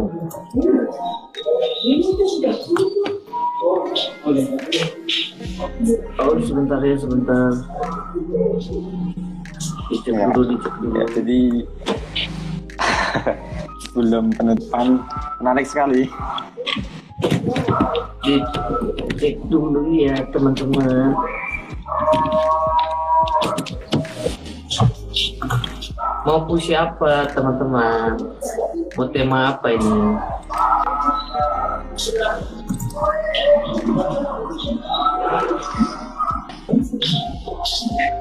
Oh 6.19 6.35
sebentar 6.43 6.83
ya 6.83 6.99
sebentar. 6.99 7.51
Dicek 9.87 10.11
ya. 10.11 10.27
dulu, 10.35 10.51
dicek 10.51 10.73
dulu. 10.83 10.99
Ya, 10.99 11.05
jadi 11.15 11.39
sebelum 13.87 14.35
penutupan 14.35 14.99
menarik 15.39 15.63
sekali. 15.63 16.11
Dicek 18.19 19.39
dulu 19.47 19.87
ya 19.95 20.27
teman-teman. 20.35 21.15
Mau 26.27 26.43
push 26.43 26.75
apa 26.75 27.31
teman-teman? 27.31 28.19
Mau 28.99 29.07
tema 29.07 29.55
apa 29.55 29.71
ini? 29.71 30.19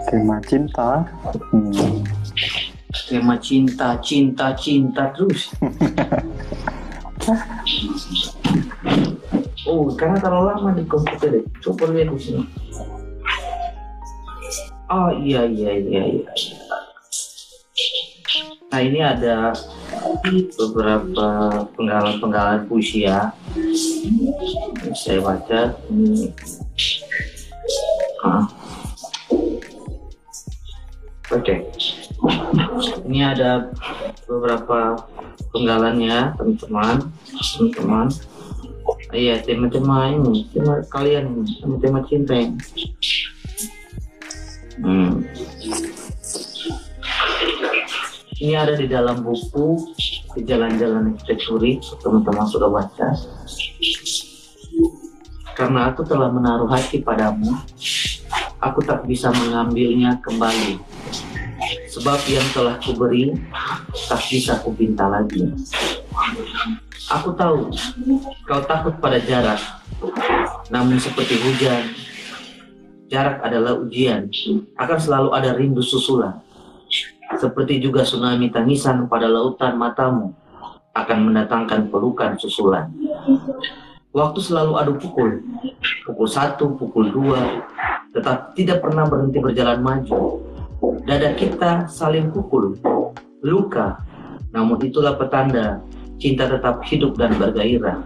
Tema 0.09 0.41
cinta. 0.49 1.05
Hmm. 1.53 2.01
Tema 3.05 3.37
cinta, 3.37 4.01
cinta, 4.01 4.57
cinta 4.57 5.13
terus. 5.13 5.53
oh, 9.69 9.93
karena 9.93 10.25
terlalu 10.25 10.57
lama 10.57 10.73
di 10.73 10.89
komputer. 10.89 11.45
Coba 11.61 11.93
lihat 11.93 12.17
di 12.17 12.21
sini. 12.25 12.49
Oh 14.89 15.13
iya 15.21 15.45
iya 15.45 15.77
iya 15.77 16.03
iya. 16.17 16.33
Nah 18.73 18.81
ini 18.81 19.05
ada 19.05 19.53
beberapa 20.59 21.29
penggalan-penggalan 21.77 22.67
puisi 22.67 23.07
ya. 23.07 23.33
Saya 24.95 25.21
baca. 25.23 25.77
Ah. 28.25 28.45
Oke. 31.35 31.67
Ini 33.07 33.21
ada 33.35 33.75
beberapa 34.31 34.95
penggalannya 35.51 36.39
teman-teman, 36.39 36.97
teman-teman. 37.35 38.07
Iya, 39.11 39.43
tema-tema 39.43 40.11
ini, 40.15 40.47
tema 40.55 40.83
kalian, 40.87 41.47
tema-tema 41.59 42.07
cinta 42.07 42.35
ini. 42.35 42.59
Ini 48.47 48.55
ada 48.55 48.79
di 48.79 48.87
dalam 48.87 49.27
buku 49.27 49.91
di 50.39 50.47
Jalan-Jalan 50.47 51.19
Arsitekturik, 51.19 51.83
teman-teman 51.99 52.47
sudah 52.47 52.71
baca. 52.71 53.11
Karena 55.59 55.91
aku 55.91 56.07
telah 56.07 56.31
menaruh 56.31 56.71
hati 56.71 57.03
padamu, 57.03 57.59
aku 58.63 58.87
tak 58.87 59.03
bisa 59.03 59.35
mengambilnya 59.35 60.23
kembali. 60.23 60.79
Sebab 61.91 62.23
yang 62.31 62.47
telah 62.55 62.79
kuberi, 62.87 63.35
tak 64.07 64.23
bisa 64.31 64.63
kupinta 64.63 65.11
lagi. 65.11 65.51
Aku 67.19 67.35
tahu, 67.35 67.75
kau 68.47 68.63
takut 68.63 68.95
pada 69.03 69.19
jarak, 69.27 69.59
namun 70.71 71.03
seperti 71.03 71.35
hujan, 71.43 71.83
jarak 73.11 73.43
adalah 73.43 73.75
ujian, 73.75 74.31
akan 74.79 74.99
selalu 75.03 75.35
ada 75.35 75.51
rindu 75.59 75.83
susulan. 75.83 76.46
Seperti 77.35 77.83
juga 77.83 78.07
tsunami 78.07 78.55
tangisan 78.55 79.11
pada 79.11 79.27
lautan 79.27 79.75
matamu, 79.75 80.31
akan 80.95 81.19
mendatangkan 81.27 81.91
pelukan 81.91 82.39
susulan. 82.39 82.95
Waktu 84.15 84.39
selalu 84.41 84.73
adu 84.79 84.93
pukul, 84.97 85.43
pukul 86.07 86.29
satu, 86.31 86.79
pukul 86.79 87.11
dua, 87.11 87.67
tetap 88.15 88.55
tidak 88.55 88.81
pernah 88.81 89.05
berhenti 89.05 89.43
berjalan 89.43 89.83
maju 89.83 90.47
Dada 91.07 91.33
kita 91.33 91.89
saling 91.89 92.29
pukul, 92.35 92.77
luka, 93.41 93.97
namun 94.53 94.77
itulah 94.85 95.17
petanda 95.17 95.81
cinta 96.21 96.45
tetap 96.45 96.85
hidup 96.85 97.17
dan 97.17 97.33
bergairah. 97.41 98.05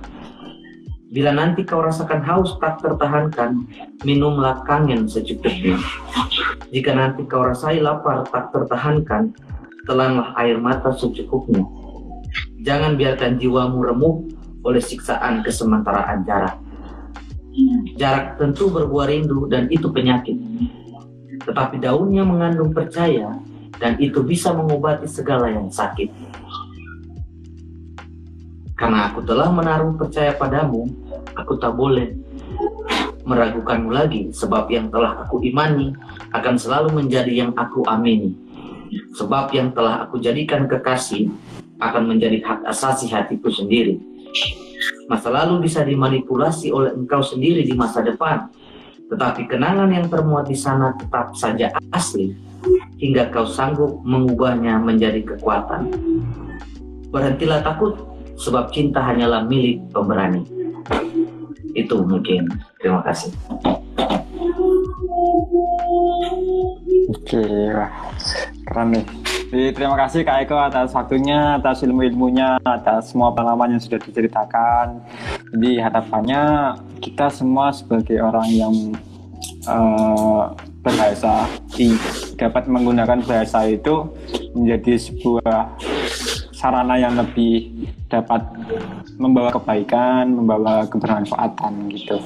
Bila 1.11 1.35
nanti 1.35 1.67
kau 1.67 1.83
rasakan 1.83 2.23
haus 2.23 2.55
tak 2.63 2.79
tertahankan, 2.79 3.67
minumlah 4.07 4.63
kangen 4.63 5.11
secukupnya. 5.11 5.75
Jika 6.71 6.95
nanti 6.95 7.27
kau 7.27 7.43
rasai 7.43 7.83
lapar 7.83 8.23
tak 8.31 8.55
tertahankan, 8.55 9.35
telanlah 9.91 10.31
air 10.39 10.57
mata 10.57 10.95
secukupnya. 10.95 11.67
Jangan 12.63 12.95
biarkan 12.95 13.43
jiwamu 13.43 13.83
remuk 13.83 14.31
oleh 14.63 14.79
siksaan 14.79 15.43
kesementaraan 15.43 16.23
jarak. 16.23 16.57
Jarak 17.99 18.39
tentu 18.39 18.71
berbuah 18.71 19.11
rindu 19.11 19.51
dan 19.51 19.67
itu 19.67 19.91
penyakit 19.91 20.39
tetapi 21.45 21.81
daunnya 21.81 22.23
mengandung 22.23 22.71
percaya 22.71 23.33
dan 23.81 23.97
itu 23.97 24.21
bisa 24.21 24.53
mengobati 24.53 25.09
segala 25.09 25.49
yang 25.49 25.73
sakit. 25.73 26.13
Karena 28.81 29.13
aku 29.13 29.21
telah 29.29 29.53
menaruh 29.53 29.93
percaya 29.93 30.33
padamu, 30.33 30.89
aku 31.37 31.61
tak 31.61 31.77
boleh 31.77 32.17
meragukanmu 33.29 33.93
lagi, 33.93 34.33
sebab 34.33 34.73
yang 34.73 34.89
telah 34.89 35.21
aku 35.21 35.45
imani 35.45 35.93
akan 36.33 36.57
selalu 36.57 37.05
menjadi 37.05 37.45
yang 37.45 37.53
aku 37.53 37.85
amini. 37.85 38.33
Sebab 39.21 39.53
yang 39.53 39.77
telah 39.77 40.09
aku 40.09 40.17
jadikan 40.19 40.65
kekasih 40.65 41.29
akan 41.77 42.09
menjadi 42.09 42.41
hak 42.41 42.61
asasi 42.73 43.13
hatiku 43.13 43.53
sendiri. 43.53 44.01
Masa 45.13 45.29
lalu 45.29 45.69
bisa 45.69 45.85
dimanipulasi 45.85 46.73
oleh 46.73 46.97
engkau 46.97 47.21
sendiri 47.21 47.63
di 47.63 47.77
masa 47.77 48.01
depan, 48.01 48.49
tetapi 49.13 49.45
kenangan 49.45 49.93
yang 49.93 50.09
termuat 50.09 50.49
di 50.49 50.57
sana 50.57 50.97
tetap 50.97 51.37
saja 51.37 51.69
asli 51.93 52.33
hingga 52.97 53.29
kau 53.29 53.45
sanggup 53.45 54.01
mengubahnya 54.09 54.81
menjadi 54.81 55.21
kekuatan. 55.37 55.93
Berhentilah 57.11 57.61
takut, 57.67 58.10
sebab 58.41 58.73
cinta 58.73 59.05
hanyalah 59.05 59.45
milik 59.45 59.85
pemberani. 59.93 60.43
Itu 61.77 62.03
mungkin. 62.03 62.49
Terima 62.81 63.05
kasih. 63.05 63.31
Oke, 67.11 67.45
wah, 67.77 67.91
keren 68.67 68.89
nih. 68.97 69.05
Jadi, 69.51 69.67
terima 69.75 69.99
kasih 69.99 70.23
Kak 70.23 70.47
Eko 70.47 70.55
atas 70.63 70.95
waktunya, 70.95 71.59
atas 71.59 71.83
ilmu-ilmunya, 71.83 72.63
atas 72.63 73.11
semua 73.11 73.35
pengalaman 73.35 73.75
yang 73.75 73.83
sudah 73.83 73.99
diceritakan. 73.99 75.03
Jadi 75.51 75.71
harapannya 75.83 76.43
kita 77.03 77.27
semua 77.35 77.75
sebagai 77.75 78.23
orang 78.23 78.47
yang 78.47 78.75
uh, 79.67 80.55
berbahasa 80.87 81.51
dapat 82.39 82.71
menggunakan 82.71 83.21
bahasa 83.27 83.67
itu 83.67 84.07
menjadi 84.55 85.03
sebuah 85.03 85.77
sarana 86.61 87.01
yang 87.01 87.17
lebih 87.17 87.73
dapat 88.13 88.45
membawa 89.17 89.49
kebaikan, 89.57 90.29
membawa 90.29 90.85
kebermanfaatan 90.85 91.89
gitu. 91.97 92.21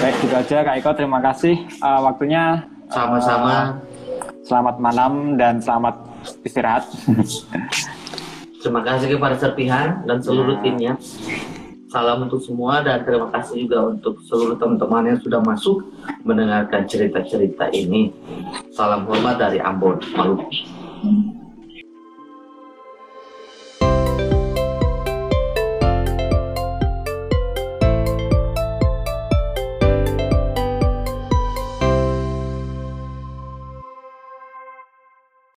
Baik, 0.00 0.16
gitu 0.24 0.32
aja 0.32 0.56
Kak 0.64 0.74
Eko. 0.80 0.90
Terima 0.96 1.20
kasih 1.20 1.60
uh, 1.84 2.00
waktunya. 2.08 2.64
Sama-sama. 2.88 3.52
Uh, 3.52 3.68
selamat 4.48 4.76
malam 4.80 5.36
dan 5.36 5.60
selamat 5.60 6.00
istirahat. 6.40 6.88
Terima 8.64 8.80
kasih 8.80 9.12
kepada 9.12 9.36
Serpihan 9.36 10.00
dan 10.08 10.24
seluruh 10.24 10.56
ya. 10.56 10.62
timnya. 10.64 10.92
Salam 11.92 12.26
untuk 12.26 12.40
semua 12.42 12.82
dan 12.82 13.06
terima 13.06 13.30
kasih 13.30 13.68
juga 13.68 13.92
untuk 13.92 14.18
seluruh 14.26 14.58
teman-teman 14.58 15.14
yang 15.14 15.18
sudah 15.22 15.38
masuk 15.44 15.84
mendengarkan 16.26 16.88
cerita-cerita 16.90 17.70
ini. 17.70 18.10
Salam 18.74 19.06
hormat 19.06 19.38
dari 19.38 19.62
Ambon, 19.62 20.02
Maluku. 20.16 20.50